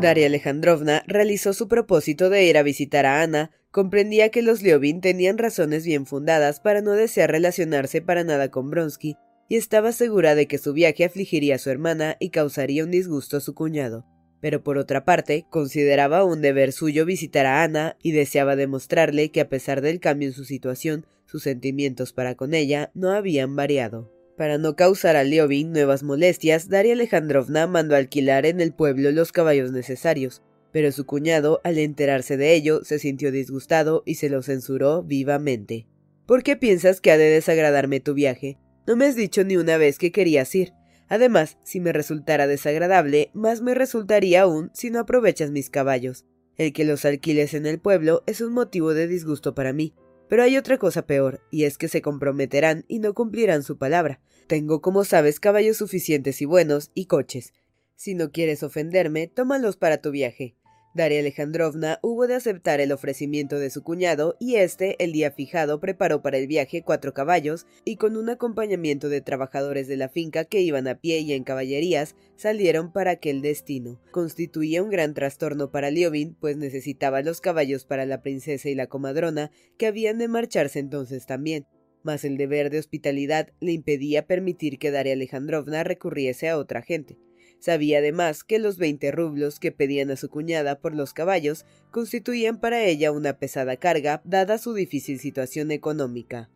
Daria 0.00 0.26
Alejandrovna 0.26 1.04
realizó 1.06 1.52
su 1.52 1.68
propósito 1.68 2.30
de 2.30 2.44
ir 2.44 2.56
a 2.56 2.62
visitar 2.62 3.04
a 3.04 3.20
Ana, 3.20 3.50
comprendía 3.70 4.30
que 4.30 4.40
los 4.40 4.62
Leovin 4.62 5.02
tenían 5.02 5.36
razones 5.36 5.84
bien 5.84 6.06
fundadas 6.06 6.58
para 6.58 6.80
no 6.80 6.92
desear 6.92 7.30
relacionarse 7.30 8.00
para 8.00 8.24
nada 8.24 8.50
con 8.50 8.70
Bronsky, 8.70 9.16
y 9.48 9.56
estaba 9.56 9.92
segura 9.92 10.34
de 10.34 10.46
que 10.46 10.56
su 10.56 10.72
viaje 10.72 11.04
afligiría 11.04 11.56
a 11.56 11.58
su 11.58 11.68
hermana 11.68 12.16
y 12.18 12.30
causaría 12.30 12.82
un 12.82 12.90
disgusto 12.90 13.36
a 13.36 13.40
su 13.40 13.54
cuñado. 13.54 14.06
Pero 14.40 14.62
por 14.62 14.78
otra 14.78 15.04
parte, 15.04 15.44
consideraba 15.50 16.24
un 16.24 16.40
deber 16.40 16.72
suyo 16.72 17.04
visitar 17.04 17.44
a 17.44 17.62
Ana 17.62 17.96
y 18.02 18.12
deseaba 18.12 18.56
demostrarle 18.56 19.30
que 19.30 19.42
a 19.42 19.50
pesar 19.50 19.82
del 19.82 20.00
cambio 20.00 20.28
en 20.28 20.34
su 20.34 20.44
situación, 20.44 21.04
sus 21.26 21.42
sentimientos 21.42 22.14
para 22.14 22.36
con 22.36 22.54
ella 22.54 22.90
no 22.94 23.10
habían 23.10 23.54
variado. 23.54 24.19
Para 24.40 24.56
no 24.56 24.74
causar 24.74 25.16
a 25.16 25.22
Liobin 25.22 25.70
nuevas 25.70 26.02
molestias, 26.02 26.70
Daria 26.70 26.94
Alejandrovna 26.94 27.66
mandó 27.66 27.94
alquilar 27.94 28.46
en 28.46 28.62
el 28.62 28.72
pueblo 28.72 29.10
los 29.10 29.32
caballos 29.32 29.70
necesarios, 29.70 30.40
pero 30.72 30.92
su 30.92 31.04
cuñado, 31.04 31.60
al 31.62 31.76
enterarse 31.76 32.38
de 32.38 32.54
ello, 32.54 32.82
se 32.82 32.98
sintió 32.98 33.32
disgustado 33.32 34.02
y 34.06 34.14
se 34.14 34.30
lo 34.30 34.40
censuró 34.40 35.02
vivamente. 35.02 35.86
¿Por 36.24 36.42
qué 36.42 36.56
piensas 36.56 37.02
que 37.02 37.10
ha 37.10 37.18
de 37.18 37.28
desagradarme 37.28 38.00
tu 38.00 38.14
viaje? 38.14 38.56
No 38.86 38.96
me 38.96 39.04
has 39.04 39.14
dicho 39.14 39.44
ni 39.44 39.58
una 39.58 39.76
vez 39.76 39.98
que 39.98 40.10
querías 40.10 40.54
ir. 40.54 40.72
Además, 41.10 41.58
si 41.62 41.78
me 41.78 41.92
resultara 41.92 42.46
desagradable, 42.46 43.30
más 43.34 43.60
me 43.60 43.74
resultaría 43.74 44.40
aún 44.40 44.70
si 44.72 44.88
no 44.88 45.00
aprovechas 45.00 45.50
mis 45.50 45.68
caballos. 45.68 46.24
El 46.56 46.72
que 46.72 46.86
los 46.86 47.04
alquiles 47.04 47.52
en 47.52 47.66
el 47.66 47.78
pueblo 47.78 48.22
es 48.26 48.40
un 48.40 48.54
motivo 48.54 48.94
de 48.94 49.06
disgusto 49.06 49.54
para 49.54 49.74
mí, 49.74 49.92
pero 50.30 50.44
hay 50.44 50.56
otra 50.56 50.78
cosa 50.78 51.06
peor, 51.06 51.40
y 51.50 51.64
es 51.64 51.76
que 51.76 51.88
se 51.88 52.02
comprometerán 52.02 52.84
y 52.86 53.00
no 53.00 53.14
cumplirán 53.14 53.64
su 53.64 53.78
palabra. 53.78 54.20
Tengo, 54.46 54.80
como 54.80 55.04
sabes, 55.04 55.40
caballos 55.40 55.78
suficientes 55.78 56.40
y 56.40 56.44
buenos, 56.44 56.92
y 56.94 57.06
coches. 57.06 57.52
Si 57.96 58.14
no 58.14 58.30
quieres 58.30 58.62
ofenderme, 58.62 59.26
tómalos 59.26 59.76
para 59.76 60.00
tu 60.00 60.12
viaje. 60.12 60.54
Daria 60.92 61.20
Alejandrovna 61.20 62.00
hubo 62.02 62.26
de 62.26 62.34
aceptar 62.34 62.80
el 62.80 62.90
ofrecimiento 62.90 63.60
de 63.60 63.70
su 63.70 63.84
cuñado 63.84 64.36
y 64.40 64.56
éste, 64.56 64.96
el 64.98 65.12
día 65.12 65.30
fijado, 65.30 65.78
preparó 65.78 66.20
para 66.20 66.36
el 66.36 66.48
viaje 66.48 66.82
cuatro 66.82 67.14
caballos 67.14 67.64
y 67.84 67.94
con 67.94 68.16
un 68.16 68.28
acompañamiento 68.28 69.08
de 69.08 69.20
trabajadores 69.20 69.86
de 69.86 69.96
la 69.96 70.08
finca 70.08 70.44
que 70.44 70.62
iban 70.62 70.88
a 70.88 70.96
pie 70.96 71.20
y 71.20 71.32
en 71.32 71.44
caballerías, 71.44 72.16
salieron 72.34 72.92
para 72.92 73.12
aquel 73.12 73.40
destino. 73.40 74.00
Constituía 74.10 74.82
un 74.82 74.90
gran 74.90 75.14
trastorno 75.14 75.70
para 75.70 75.92
Liobin, 75.92 76.34
pues 76.34 76.56
necesitaba 76.56 77.22
los 77.22 77.40
caballos 77.40 77.84
para 77.84 78.04
la 78.04 78.20
princesa 78.20 78.68
y 78.68 78.74
la 78.74 78.88
comadrona, 78.88 79.52
que 79.78 79.86
habían 79.86 80.18
de 80.18 80.26
marcharse 80.26 80.80
entonces 80.80 81.24
también. 81.24 81.66
Mas 82.02 82.24
el 82.24 82.36
deber 82.36 82.68
de 82.68 82.80
hospitalidad 82.80 83.50
le 83.60 83.72
impedía 83.72 84.26
permitir 84.26 84.78
que 84.78 84.90
Daria 84.90 85.12
Alejandrovna 85.12 85.84
recurriese 85.84 86.48
a 86.48 86.58
otra 86.58 86.82
gente. 86.82 87.16
Sabía 87.60 87.98
además 87.98 88.42
que 88.42 88.58
los 88.58 88.78
veinte 88.78 89.12
rublos 89.12 89.60
que 89.60 89.70
pedían 89.70 90.10
a 90.10 90.16
su 90.16 90.30
cuñada 90.30 90.80
por 90.80 90.94
los 90.94 91.12
caballos 91.12 91.66
constituían 91.90 92.58
para 92.58 92.82
ella 92.84 93.12
una 93.12 93.38
pesada 93.38 93.76
carga, 93.76 94.22
dada 94.24 94.56
su 94.56 94.72
difícil 94.72 95.20
situación 95.20 95.70
económica. 95.70 96.48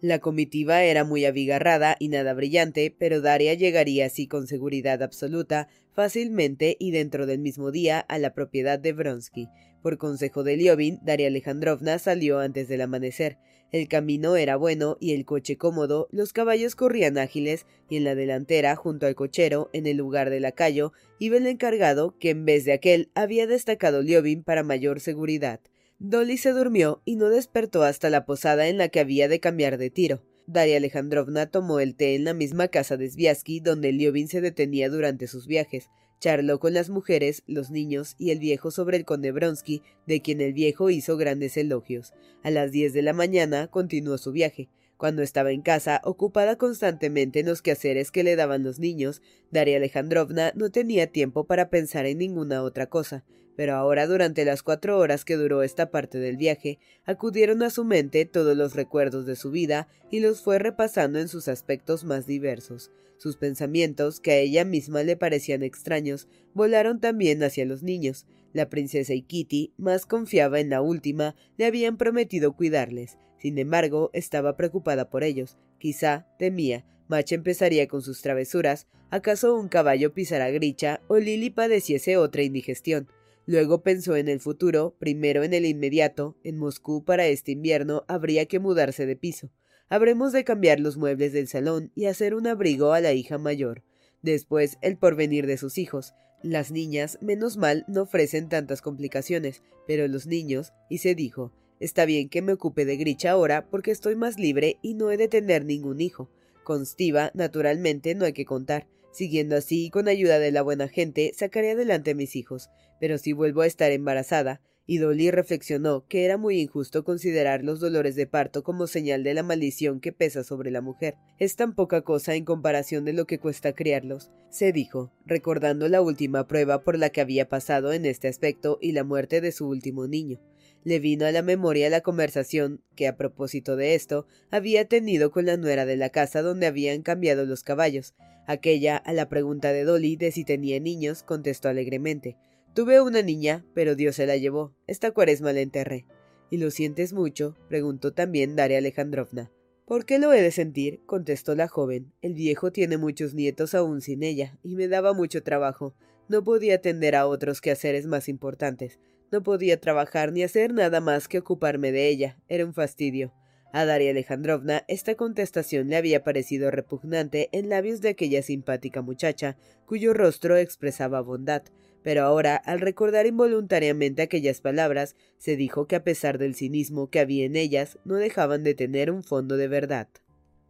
La 0.00 0.20
comitiva 0.20 0.84
era 0.84 1.04
muy 1.04 1.24
abigarrada 1.24 1.96
y 1.98 2.08
nada 2.08 2.32
brillante, 2.32 2.94
pero 2.96 3.20
Daria 3.20 3.54
llegaría 3.54 4.06
así 4.06 4.26
con 4.26 4.46
seguridad 4.46 5.02
absoluta, 5.02 5.68
fácilmente 5.92 6.76
y 6.78 6.92
dentro 6.92 7.26
del 7.26 7.40
mismo 7.40 7.72
día 7.72 7.98
a 7.98 8.18
la 8.18 8.32
propiedad 8.32 8.78
de 8.78 8.92
Bronsky. 8.92 9.48
Por 9.82 9.98
consejo 9.98 10.44
de 10.44 10.56
Liobin, 10.56 10.98
Daria 11.02 11.26
Alejandrovna 11.26 11.98
salió 11.98 12.38
antes 12.38 12.68
del 12.68 12.82
amanecer. 12.82 13.38
El 13.70 13.86
camino 13.86 14.36
era 14.36 14.56
bueno 14.56 14.96
y 14.98 15.12
el 15.12 15.26
coche 15.26 15.58
cómodo, 15.58 16.08
los 16.10 16.32
caballos 16.32 16.74
corrían 16.74 17.18
ágiles 17.18 17.66
y 17.90 17.96
en 17.96 18.04
la 18.04 18.14
delantera, 18.14 18.74
junto 18.76 19.06
al 19.06 19.14
cochero, 19.14 19.68
en 19.74 19.86
el 19.86 19.98
lugar 19.98 20.30
del 20.30 20.42
lacayo, 20.42 20.92
iba 21.18 21.36
el 21.36 21.46
encargado 21.46 22.14
que 22.18 22.30
en 22.30 22.46
vez 22.46 22.64
de 22.64 22.72
aquel 22.72 23.10
había 23.14 23.46
destacado 23.46 24.00
Liobin 24.00 24.42
para 24.42 24.62
mayor 24.62 25.00
seguridad. 25.00 25.60
Dolly 25.98 26.38
se 26.38 26.52
durmió 26.52 27.02
y 27.04 27.16
no 27.16 27.28
despertó 27.28 27.82
hasta 27.82 28.08
la 28.08 28.24
posada 28.24 28.68
en 28.68 28.78
la 28.78 28.88
que 28.88 29.00
había 29.00 29.28
de 29.28 29.40
cambiar 29.40 29.76
de 29.76 29.90
tiro. 29.90 30.22
Daria 30.46 30.78
Alejandrovna 30.78 31.50
tomó 31.50 31.78
el 31.78 31.94
té 31.94 32.14
en 32.14 32.24
la 32.24 32.32
misma 32.32 32.68
casa 32.68 32.96
de 32.96 33.10
Sviasky 33.10 33.60
donde 33.60 33.92
Liobin 33.92 34.28
se 34.28 34.40
detenía 34.40 34.88
durante 34.88 35.26
sus 35.26 35.46
viajes. 35.46 35.90
Charló 36.20 36.58
con 36.58 36.74
las 36.74 36.90
mujeres, 36.90 37.42
los 37.46 37.70
niños 37.70 38.16
y 38.18 38.30
el 38.30 38.40
viejo 38.40 38.70
sobre 38.70 38.96
el 38.96 39.04
conde 39.04 39.30
Bronsky, 39.30 39.82
de 40.06 40.20
quien 40.20 40.40
el 40.40 40.52
viejo 40.52 40.90
hizo 40.90 41.16
grandes 41.16 41.56
elogios. 41.56 42.12
A 42.42 42.50
las 42.50 42.72
diez 42.72 42.92
de 42.92 43.02
la 43.02 43.12
mañana 43.12 43.68
continuó 43.68 44.18
su 44.18 44.32
viaje. 44.32 44.68
Cuando 44.96 45.22
estaba 45.22 45.52
en 45.52 45.62
casa, 45.62 46.00
ocupada 46.02 46.56
constantemente 46.56 47.38
en 47.38 47.46
los 47.46 47.62
quehaceres 47.62 48.10
que 48.10 48.24
le 48.24 48.34
daban 48.34 48.64
los 48.64 48.80
niños, 48.80 49.22
Daria 49.52 49.76
Alejandrovna 49.76 50.52
no 50.56 50.70
tenía 50.70 51.06
tiempo 51.12 51.44
para 51.44 51.70
pensar 51.70 52.04
en 52.06 52.18
ninguna 52.18 52.64
otra 52.64 52.86
cosa. 52.86 53.24
Pero 53.54 53.76
ahora, 53.76 54.08
durante 54.08 54.44
las 54.44 54.64
cuatro 54.64 54.98
horas 54.98 55.24
que 55.24 55.36
duró 55.36 55.62
esta 55.62 55.92
parte 55.92 56.18
del 56.18 56.36
viaje, 56.36 56.80
acudieron 57.04 57.62
a 57.62 57.70
su 57.70 57.84
mente 57.84 58.24
todos 58.24 58.56
los 58.56 58.74
recuerdos 58.74 59.24
de 59.24 59.36
su 59.36 59.52
vida 59.52 59.86
y 60.10 60.18
los 60.18 60.42
fue 60.42 60.58
repasando 60.58 61.20
en 61.20 61.28
sus 61.28 61.46
aspectos 61.46 62.02
más 62.02 62.26
diversos. 62.26 62.90
Sus 63.18 63.36
pensamientos, 63.36 64.20
que 64.20 64.30
a 64.30 64.38
ella 64.38 64.64
misma 64.64 65.02
le 65.02 65.16
parecían 65.16 65.62
extraños, 65.62 66.28
volaron 66.54 67.00
también 67.00 67.42
hacia 67.42 67.64
los 67.64 67.82
niños. 67.82 68.26
La 68.52 68.70
princesa 68.70 69.12
y 69.12 69.22
Kitty, 69.22 69.74
más 69.76 70.06
confiaba 70.06 70.60
en 70.60 70.70
la 70.70 70.80
última, 70.80 71.34
le 71.56 71.66
habían 71.66 71.96
prometido 71.96 72.56
cuidarles, 72.56 73.18
sin 73.38 73.58
embargo, 73.58 74.10
estaba 74.12 74.56
preocupada 74.56 75.10
por 75.10 75.22
ellos. 75.24 75.58
Quizá, 75.78 76.26
temía, 76.38 76.84
Mach 77.08 77.32
empezaría 77.32 77.88
con 77.88 78.02
sus 78.02 78.20
travesuras, 78.20 78.86
acaso 79.10 79.54
un 79.54 79.68
caballo 79.68 80.12
pisara 80.12 80.50
gricha 80.50 81.00
o 81.08 81.18
Lily 81.18 81.50
padeciese 81.50 82.16
otra 82.16 82.42
indigestión. 82.42 83.08
Luego 83.46 83.82
pensó 83.82 84.16
en 84.16 84.28
el 84.28 84.40
futuro, 84.40 84.94
primero 84.98 85.42
en 85.42 85.54
el 85.54 85.64
inmediato, 85.64 86.36
en 86.44 86.58
Moscú 86.58 87.04
para 87.04 87.26
este 87.26 87.52
invierno 87.52 88.04
habría 88.06 88.44
que 88.44 88.58
mudarse 88.58 89.06
de 89.06 89.16
piso. 89.16 89.50
Habremos 89.90 90.32
de 90.32 90.44
cambiar 90.44 90.80
los 90.80 90.96
muebles 90.96 91.32
del 91.32 91.48
salón 91.48 91.92
y 91.94 92.06
hacer 92.06 92.34
un 92.34 92.46
abrigo 92.46 92.92
a 92.92 93.00
la 93.00 93.12
hija 93.12 93.38
mayor. 93.38 93.82
Después, 94.22 94.78
el 94.82 94.98
porvenir 94.98 95.46
de 95.46 95.56
sus 95.56 95.78
hijos. 95.78 96.14
Las 96.42 96.70
niñas, 96.70 97.18
menos 97.20 97.56
mal, 97.56 97.84
no 97.88 98.02
ofrecen 98.02 98.48
tantas 98.48 98.82
complicaciones, 98.82 99.62
pero 99.86 100.06
los 100.06 100.26
niños, 100.26 100.72
y 100.88 100.98
se 100.98 101.14
dijo, 101.14 101.52
Está 101.80 102.04
bien 102.04 102.28
que 102.28 102.42
me 102.42 102.52
ocupe 102.52 102.84
de 102.84 102.96
Gricha 102.96 103.30
ahora 103.30 103.68
porque 103.70 103.92
estoy 103.92 104.16
más 104.16 104.38
libre 104.38 104.78
y 104.82 104.94
no 104.94 105.10
he 105.10 105.16
de 105.16 105.28
tener 105.28 105.64
ningún 105.64 106.00
hijo. 106.00 106.28
Con 106.64 106.84
Stiva, 106.84 107.30
naturalmente, 107.34 108.14
no 108.14 108.24
hay 108.24 108.32
que 108.32 108.44
contar. 108.44 108.88
Siguiendo 109.12 109.56
así 109.56 109.86
y 109.86 109.90
con 109.90 110.08
ayuda 110.08 110.38
de 110.38 110.52
la 110.52 110.62
buena 110.62 110.88
gente, 110.88 111.32
sacaré 111.34 111.70
adelante 111.70 112.10
a 112.10 112.14
mis 112.14 112.36
hijos. 112.36 112.68
Pero 113.00 113.16
si 113.18 113.32
vuelvo 113.32 113.62
a 113.62 113.66
estar 113.66 113.92
embarazada, 113.92 114.60
y 114.88 114.98
Dolly 114.98 115.30
reflexionó 115.30 116.06
que 116.08 116.24
era 116.24 116.38
muy 116.38 116.60
injusto 116.60 117.04
considerar 117.04 117.62
los 117.62 117.78
dolores 117.78 118.16
de 118.16 118.26
parto 118.26 118.64
como 118.64 118.86
señal 118.86 119.22
de 119.22 119.34
la 119.34 119.42
maldición 119.42 120.00
que 120.00 120.12
pesa 120.12 120.42
sobre 120.42 120.70
la 120.70 120.80
mujer. 120.80 121.14
Es 121.38 121.56
tan 121.56 121.74
poca 121.74 122.00
cosa 122.00 122.34
en 122.34 122.46
comparación 122.46 123.04
de 123.04 123.12
lo 123.12 123.26
que 123.26 123.38
cuesta 123.38 123.74
criarlos, 123.74 124.32
se 124.48 124.72
dijo, 124.72 125.12
recordando 125.26 125.88
la 125.88 126.00
última 126.00 126.48
prueba 126.48 126.82
por 126.82 126.98
la 126.98 127.10
que 127.10 127.20
había 127.20 127.50
pasado 127.50 127.92
en 127.92 128.06
este 128.06 128.28
aspecto 128.28 128.78
y 128.80 128.92
la 128.92 129.04
muerte 129.04 129.42
de 129.42 129.52
su 129.52 129.68
último 129.68 130.08
niño 130.08 130.40
le 130.84 131.00
vino 131.00 131.26
a 131.26 131.32
la 131.32 131.42
memoria 131.42 131.90
la 131.90 132.00
conversación 132.00 132.80
que, 132.94 133.08
a 133.08 133.16
propósito 133.16 133.76
de 133.76 133.94
esto, 133.94 134.26
había 134.50 134.86
tenido 134.86 135.30
con 135.30 135.44
la 135.44 135.58
nuera 135.58 135.84
de 135.84 135.96
la 135.96 136.08
casa 136.08 136.40
donde 136.40 136.66
habían 136.66 137.02
cambiado 137.02 137.44
los 137.44 137.62
caballos. 137.62 138.14
Aquella, 138.46 138.96
a 138.96 139.12
la 139.12 139.28
pregunta 139.28 139.72
de 139.72 139.84
Dolly 139.84 140.16
de 140.16 140.32
si 140.32 140.44
tenía 140.44 140.80
niños, 140.80 141.22
contestó 141.22 141.68
alegremente 141.68 142.36
Tuve 142.78 143.00
una 143.00 143.22
niña, 143.22 143.64
pero 143.74 143.96
Dios 143.96 144.14
se 144.14 144.24
la 144.24 144.36
llevó. 144.36 144.72
Esta 144.86 145.10
cuaresma 145.10 145.52
la 145.52 145.62
enterré. 145.62 146.06
¿Y 146.48 146.58
lo 146.58 146.70
sientes 146.70 147.12
mucho? 147.12 147.56
preguntó 147.68 148.12
también 148.12 148.54
Daria 148.54 148.78
Alejandrovna. 148.78 149.50
¿Por 149.84 150.04
qué 150.04 150.20
lo 150.20 150.32
he 150.32 150.40
de 150.40 150.52
sentir? 150.52 151.00
contestó 151.04 151.56
la 151.56 151.66
joven. 151.66 152.12
El 152.22 152.34
viejo 152.34 152.70
tiene 152.70 152.96
muchos 152.96 153.34
nietos 153.34 153.74
aún 153.74 154.00
sin 154.00 154.22
ella, 154.22 154.60
y 154.62 154.76
me 154.76 154.86
daba 154.86 155.12
mucho 155.12 155.42
trabajo. 155.42 155.96
No 156.28 156.44
podía 156.44 156.76
atender 156.76 157.16
a 157.16 157.26
otros 157.26 157.60
quehaceres 157.60 158.06
más 158.06 158.28
importantes. 158.28 159.00
No 159.32 159.42
podía 159.42 159.80
trabajar 159.80 160.30
ni 160.30 160.44
hacer 160.44 160.72
nada 160.72 161.00
más 161.00 161.26
que 161.26 161.38
ocuparme 161.38 161.90
de 161.90 162.06
ella. 162.06 162.38
Era 162.46 162.64
un 162.64 162.74
fastidio. 162.74 163.34
A 163.72 163.86
Daria 163.86 164.12
Alejandrovna 164.12 164.84
esta 164.86 165.16
contestación 165.16 165.88
le 165.88 165.96
había 165.96 166.22
parecido 166.22 166.70
repugnante 166.70 167.48
en 167.50 167.70
labios 167.70 168.00
de 168.02 168.10
aquella 168.10 168.40
simpática 168.40 169.02
muchacha, 169.02 169.56
cuyo 169.84 170.14
rostro 170.14 170.56
expresaba 170.56 171.20
bondad, 171.20 171.64
pero 172.02 172.22
ahora, 172.22 172.56
al 172.56 172.80
recordar 172.80 173.26
involuntariamente 173.26 174.22
aquellas 174.22 174.60
palabras, 174.60 175.16
se 175.38 175.56
dijo 175.56 175.86
que 175.86 175.96
a 175.96 176.04
pesar 176.04 176.38
del 176.38 176.54
cinismo 176.54 177.10
que 177.10 177.20
había 177.20 177.44
en 177.44 177.56
ellas, 177.56 177.98
no 178.04 178.16
dejaban 178.16 178.64
de 178.64 178.74
tener 178.74 179.10
un 179.10 179.22
fondo 179.22 179.56
de 179.56 179.68
verdad. 179.68 180.08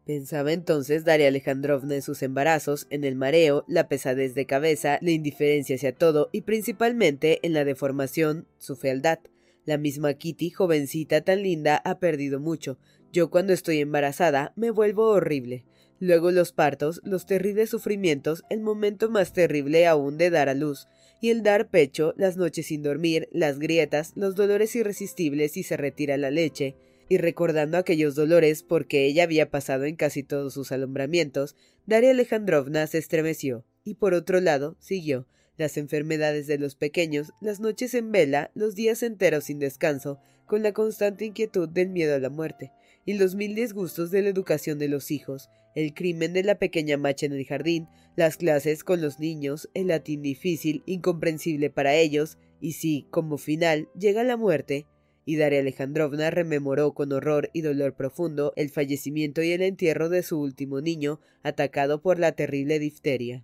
Pensaba 0.09 0.53
entonces 0.55 1.05
Daria 1.05 1.29
Alejandrovna 1.29 1.95
en 1.95 2.01
sus 2.01 2.23
embarazos, 2.23 2.87
en 2.89 3.05
el 3.05 3.15
mareo, 3.15 3.67
la 3.69 3.89
pesadez 3.89 4.35
de 4.35 4.47
cabeza, 4.47 4.99
la 5.03 5.11
indiferencia 5.11 5.77
hacia 5.77 5.95
todo 5.95 6.31
y 6.33 6.41
principalmente 6.41 7.41
en 7.43 7.53
la 7.53 7.67
deformación, 7.67 8.47
su 8.57 8.75
fealdad. 8.75 9.19
La 9.67 9.77
misma 9.77 10.15
Kitty, 10.15 10.49
jovencita 10.49 11.21
tan 11.21 11.43
linda, 11.43 11.77
ha 11.85 11.99
perdido 11.99 12.41
mucho. 12.41 12.79
Yo 13.13 13.29
cuando 13.29 13.53
estoy 13.53 13.81
embarazada 13.81 14.55
me 14.57 14.71
vuelvo 14.71 15.11
horrible. 15.11 15.67
Luego 16.01 16.31
los 16.31 16.53
partos, 16.53 17.03
los 17.05 17.27
terribles 17.27 17.69
sufrimientos, 17.69 18.45
el 18.49 18.61
momento 18.61 19.11
más 19.11 19.35
terrible 19.35 19.87
aún 19.87 20.17
de 20.17 20.31
dar 20.31 20.49
a 20.49 20.55
luz, 20.55 20.89
y 21.21 21.31
el 21.31 21.43
dar 21.43 21.69
pecho, 21.71 22.15
las 22.17 22.37
noches 22.37 22.67
sin 22.67 22.83
dormir, 22.83 23.29
las 23.33 23.59
grietas, 23.59 24.13
los 24.15 24.37
dolores 24.37 24.75
irresistibles 24.77 25.57
y 25.57 25.63
se 25.63 25.77
retira 25.77 26.17
la 26.17 26.31
leche, 26.31 26.77
y 27.09 27.19
recordando 27.19 27.79
aquellos 27.79 28.15
dolores 28.15 28.63
porque 28.63 29.07
ella 29.07 29.25
había 29.25 29.51
pasado 29.51 29.85
en 29.85 29.97
casi 29.97 30.23
todos 30.23 30.55
sus 30.55 30.73
alumbramientos, 30.73 31.57
Daria 31.87 32.11
Alejandrovna 32.11 32.87
se 32.87 32.99
estremeció, 32.99 33.65
y 33.85 33.95
por 33.95 34.15
otro 34.15 34.41
lado 34.41 34.77
siguió. 34.79 35.27
Las 35.57 35.77
enfermedades 35.77 36.47
de 36.47 36.59
los 36.59 36.77
pequeños, 36.77 37.33
las 37.41 37.59
noches 37.59 37.95
en 37.95 38.13
vela, 38.13 38.53
los 38.55 38.77
días 38.77 39.03
enteros 39.03 39.45
sin 39.45 39.59
descanso, 39.59 40.21
con 40.47 40.63
la 40.63 40.73
constante 40.73 41.25
inquietud 41.25 41.69
del 41.69 41.89
miedo 41.89 42.15
a 42.15 42.21
la 42.21 42.31
muerte, 42.31 42.71
y 43.09 43.15
los 43.15 43.37
mil 43.37 43.55
disgustos 43.55 44.11
de 44.11 44.21
la 44.21 44.29
educación 44.29 44.79
de 44.79 44.87
los 44.87 45.11
hijos, 45.11 45.49
el 45.75 45.95
crimen 45.95 46.35
de 46.35 46.43
la 46.43 46.59
pequeña 46.59 46.99
macha 46.99 47.25
en 47.25 47.33
el 47.33 47.47
jardín, 47.47 47.89
las 48.17 48.37
clases 48.37 48.85
con 48.85 49.01
los 49.01 49.19
niños, 49.19 49.71
el 49.73 49.87
latín 49.87 50.21
difícil, 50.21 50.83
incomprensible 50.85 51.71
para 51.71 51.95
ellos, 51.95 52.37
y 52.61 52.73
si, 52.73 53.07
como 53.11 53.39
final, 53.39 53.89
llega 53.99 54.25
la 54.25 54.37
muerte, 54.37 54.85
y 55.25 55.37
Daria 55.37 55.61
Alejandrovna 55.61 56.31
rememoró 56.31 56.93
con 56.93 57.11
horror 57.15 57.49
y 57.55 57.63
dolor 57.63 57.97
profundo 57.97 58.53
el 58.57 58.69
fallecimiento 58.69 59.43
y 59.43 59.53
el 59.53 59.63
entierro 59.63 60.11
de 60.11 60.23
su 60.23 60.39
último 60.39 60.83
niño, 60.83 61.19
atacado 61.43 62.03
por 62.03 62.19
la 62.19 62.33
terrible 62.33 62.79
difteria 62.79 63.43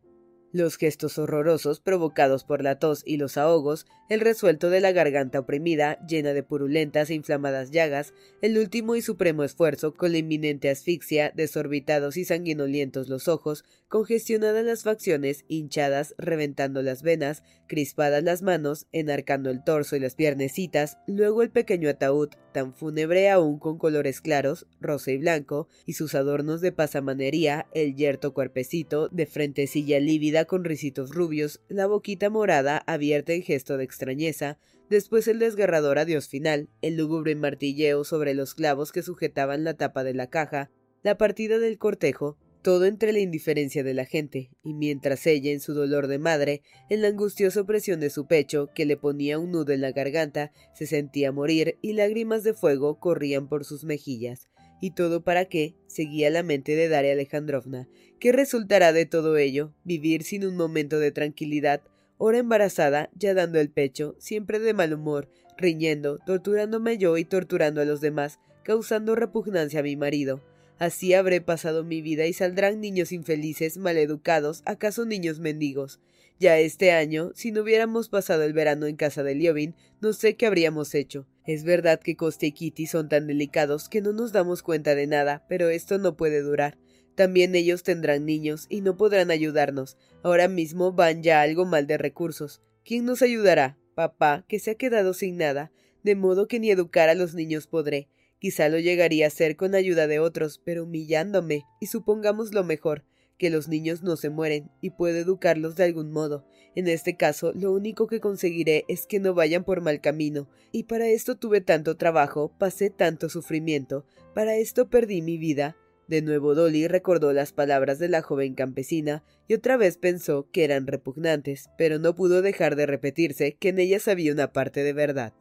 los 0.55 0.77
gestos 0.77 1.19
horrorosos 1.19 1.81
provocados 1.81 2.45
por 2.45 2.62
la 2.62 2.79
tos 2.79 3.03
y 3.05 3.17
los 3.17 3.37
ahogos, 3.37 3.87
el 4.09 4.21
resuelto 4.21 4.71
de 4.71 4.81
la 4.81 4.93
garganta 4.93 5.40
oprimida, 5.40 5.99
llena 6.07 6.33
de 6.33 6.45
purulentas 6.45 7.11
e 7.11 7.14
inflamadas 7.14 7.73
llagas, 7.73 8.14
el 8.40 8.57
último 8.57 8.95
y 8.95 9.03
supremo 9.03 9.43
esfuerzo 9.43 9.95
con 9.95 10.12
la 10.12 10.19
inminente 10.19 10.71
asfixia, 10.71 11.33
desorbitados 11.35 12.17
y 12.17 12.25
sanguinolientos 12.25 13.09
los 13.09 13.27
ojos, 13.27 13.64
congestionadas 13.95 14.65
las 14.65 14.83
facciones, 14.83 15.45
hinchadas, 15.47 16.17
reventando 16.19 16.83
las 16.83 17.05
venas, 17.05 17.45
crispadas 17.69 18.25
las 18.25 18.43
manos, 18.43 18.89
enarcando 18.91 19.51
el 19.51 19.63
torso 19.63 19.95
y 19.95 20.01
las 20.01 20.17
piernecitas, 20.17 20.99
luego 21.07 21.43
el 21.43 21.53
pequeño 21.53 21.89
ataúd, 21.89 22.31
tan 22.53 22.75
fúnebre 22.75 23.31
aún 23.31 23.61
con 23.61 23.79
colores 23.79 24.21
claros, 24.21 24.67
rosa 24.81 25.13
y 25.13 25.19
blanco, 25.19 25.69
y 25.87 25.93
sus 25.93 26.17
adornos 26.17 26.61
de 26.61 26.73
pasamanería, 26.73 27.69
el 27.73 27.95
yerto 27.95 28.35
cuerpecito, 28.35 29.09
de 29.11 29.27
frentecilla 29.27 30.01
lívida 30.01 30.45
con 30.45 30.65
risitos 30.65 31.11
rubios, 31.15 31.61
la 31.69 31.87
boquita 31.87 32.31
morada 32.31 32.83
abierta 32.89 33.33
en 33.33 33.45
gesto 33.45 33.77
de 33.77 33.85
extrañeza, 33.85 34.59
después 34.91 35.29
el 35.29 35.39
desgarrador 35.39 36.01
adiós 36.01 36.27
final, 36.27 36.69
el 36.83 36.97
lúgubre 36.97 37.37
martilleo 37.37 38.03
sobre 38.03 38.35
los 38.35 38.57
clavos 38.57 38.91
que 38.91 39.05
sujetaban 39.05 39.63
la 39.63 39.75
tapa 39.75 40.03
de 40.03 40.15
la 40.15 40.31
caja, 40.31 40.73
la 41.05 41.17
partida 41.17 41.59
del 41.59 41.79
cortejo, 41.79 42.39
todo 42.64 42.87
entre 42.87 43.12
la 43.12 43.18
indiferencia 43.18 43.85
de 43.85 43.92
la 43.92 44.07
gente, 44.07 44.48
y 44.62 44.72
mientras 44.72 45.27
ella, 45.27 45.53
en 45.53 45.61
su 45.61 45.74
dolor 45.74 46.07
de 46.07 46.18
madre, 46.18 46.62
en 46.88 47.03
la 47.03 47.09
angustiosa 47.09 47.61
opresión 47.61 48.00
de 48.00 48.09
su 48.09 48.27
pecho, 48.27 48.70
que 48.74 48.87
le 48.87 48.96
ponía 48.96 49.38
un 49.38 49.53
nudo 49.53 49.74
en 49.74 49.83
la 49.83 49.92
garganta, 49.92 50.50
se 50.72 50.87
sentía 50.87 51.31
morir 51.31 51.77
y 51.83 51.92
lágrimas 51.92 52.42
de 52.42 52.55
fuego 52.55 52.98
corrían 52.98 53.48
por 53.48 53.66
sus 53.66 53.85
mejillas. 53.85 54.48
¿Y 54.81 54.92
todo 54.92 55.22
para 55.22 55.44
qué? 55.44 55.74
seguía 55.88 56.31
la 56.31 56.42
mente 56.42 56.74
de 56.74 56.88
Daria 56.88 57.12
Alejandrovna. 57.12 57.87
¿Qué 58.18 58.33
resultará 58.33 58.94
de 58.94 59.05
todo 59.05 59.37
ello? 59.37 59.74
Vivir 59.85 60.22
sin 60.22 60.46
un 60.46 60.57
momento 60.57 60.98
de 60.98 61.12
tranquilidad, 61.12 61.83
hora 62.16 62.38
embarazada, 62.38 63.11
ya 63.14 63.35
dando 63.35 63.61
el 63.61 63.68
pecho, 63.68 64.16
siempre 64.18 64.59
de 64.59 64.72
mal 64.72 64.94
humor, 64.94 65.29
riñendo, 65.59 66.16
torturándome 66.24 66.96
yo 66.96 67.18
y 67.18 67.27
torturando 67.27 67.83
a 67.83 67.85
los 67.85 68.00
demás, 68.00 68.38
causando 68.62 69.14
repugnancia 69.14 69.81
a 69.81 69.83
mi 69.83 69.96
marido. 69.96 70.40
Así 70.79 71.15
habré 71.15 71.41
pasado 71.41 71.85
mi 71.85 72.03
vida 72.03 72.27
y 72.27 72.33
saldrán 72.33 72.81
niños 72.81 73.13
infelices, 73.13 73.77
maleducados, 73.77 74.63
acaso 74.65 75.05
niños 75.05 75.39
mendigos. 75.39 76.01
Ya 76.41 76.59
este 76.59 76.91
año, 76.91 77.31
si 77.35 77.53
no 77.53 77.63
hubiéramos 77.63 78.09
pasado 78.09 78.43
el 78.43 78.53
verano 78.53 78.87
en 78.87 78.97
casa 78.97 79.23
de 79.23 79.37
Liobin, 79.37 79.75
no 80.01 80.13
sé 80.13 80.35
qué 80.35 80.47
habríamos 80.47 80.95
hecho. 80.95 81.27
Es 81.47 81.63
verdad 81.63 82.01
que 82.01 82.17
Coste 82.17 82.47
y 82.47 82.53
Kitty 82.53 82.87
son 82.87 83.09
tan 83.09 83.29
delicados 83.29 83.89
que 83.89 84.01
no 84.01 84.13
nos 84.13 84.33
damos 84.33 84.63
cuenta 84.63 84.95
de 84.97 85.07
nada, 85.07 85.45
pero 85.49 85.69
esto 85.69 85.99
no 85.99 86.17
puede 86.17 86.43
durar. 86.43 86.77
También 87.15 87.55
ellos 87.55 87.85
tendrán 87.85 88.27
niños 88.27 88.67
y 88.69 88.81
no 88.81 88.97
podrán 88.97 89.31
ayudarnos. 89.31 89.97
Ahora 90.23 90.49
mismo 90.49 90.93
van 90.93 91.23
ya 91.23 91.41
algo 91.41 91.65
mal 91.65 91.87
de 91.87 91.99
recursos. 91.99 92.61
¿Quién 92.85 93.05
nos 93.05 93.23
ayudará? 93.23 93.79
Papá, 93.95 94.45
que 94.49 94.59
se 94.59 94.73
ha 94.73 94.75
quedado 94.75 95.15
sin 95.15 95.37
nada, 95.37 95.71
de 96.03 96.17
modo 96.17 96.49
que 96.49 96.59
ni 96.59 96.71
educar 96.71 97.09
a 97.09 97.15
los 97.15 97.35
niños 97.35 97.69
podré. 97.69 98.09
Quizá 98.45 98.69
lo 98.69 98.79
llegaría 98.79 99.25
a 99.25 99.29
hacer 99.29 99.57
con 99.57 99.75
ayuda 99.75 100.07
de 100.07 100.19
otros, 100.19 100.61
pero 100.63 100.85
humillándome, 100.85 101.65
y 101.81 101.87
supongamos 101.87 102.53
lo 102.53 102.63
mejor, 102.63 103.03
que 103.39 103.49
los 103.49 103.69
niños 103.69 104.03
no 104.03 104.19
se 104.19 104.29
mueren, 104.29 104.71
y 104.83 104.91
puedo 104.91 105.17
educarlos 105.17 105.77
de 105.77 105.85
algún 105.85 106.13
modo. 106.13 106.45
En 106.75 106.87
este 106.87 107.17
caso, 107.17 107.55
lo 107.55 107.73
único 107.73 108.07
que 108.07 108.21
conseguiré 108.21 108.85
es 108.87 109.07
que 109.07 109.19
no 109.19 109.33
vayan 109.33 109.65
por 109.65 109.81
mal 109.81 110.03
camino, 110.03 110.47
y 110.73 110.83
para 110.83 111.09
esto 111.09 111.39
tuve 111.39 111.63
tanto 111.63 111.97
trabajo, 111.97 112.53
pasé 112.59 112.91
tanto 112.91 113.31
sufrimiento, 113.31 114.05
para 114.35 114.57
esto 114.57 114.91
perdí 114.91 115.23
mi 115.23 115.39
vida. 115.39 115.79
De 116.07 116.21
nuevo 116.21 116.55
Dolly 116.55 116.87
recordó 116.87 117.33
las 117.33 117.55
palabras 117.55 117.99
de 117.99 118.11
la 118.11 118.21
joven 118.21 118.55
campesina 118.55 119.25
y 119.49 119.55
otra 119.55 119.79
vez 119.79 119.97
pensó 119.97 120.51
que 120.53 120.65
eran 120.65 120.87
repugnantes, 120.87 121.71
pero 121.79 121.99
no 121.99 122.15
pudo 122.15 122.43
dejar 122.43 122.77
de 122.77 122.85
repetirse 122.85 123.55
que 123.55 123.71
en 123.71 123.79
ellas 123.79 124.07
había 124.07 124.35
una 124.35 124.53
parte 124.53 124.83
de 124.83 124.93
verdad. 124.93 125.33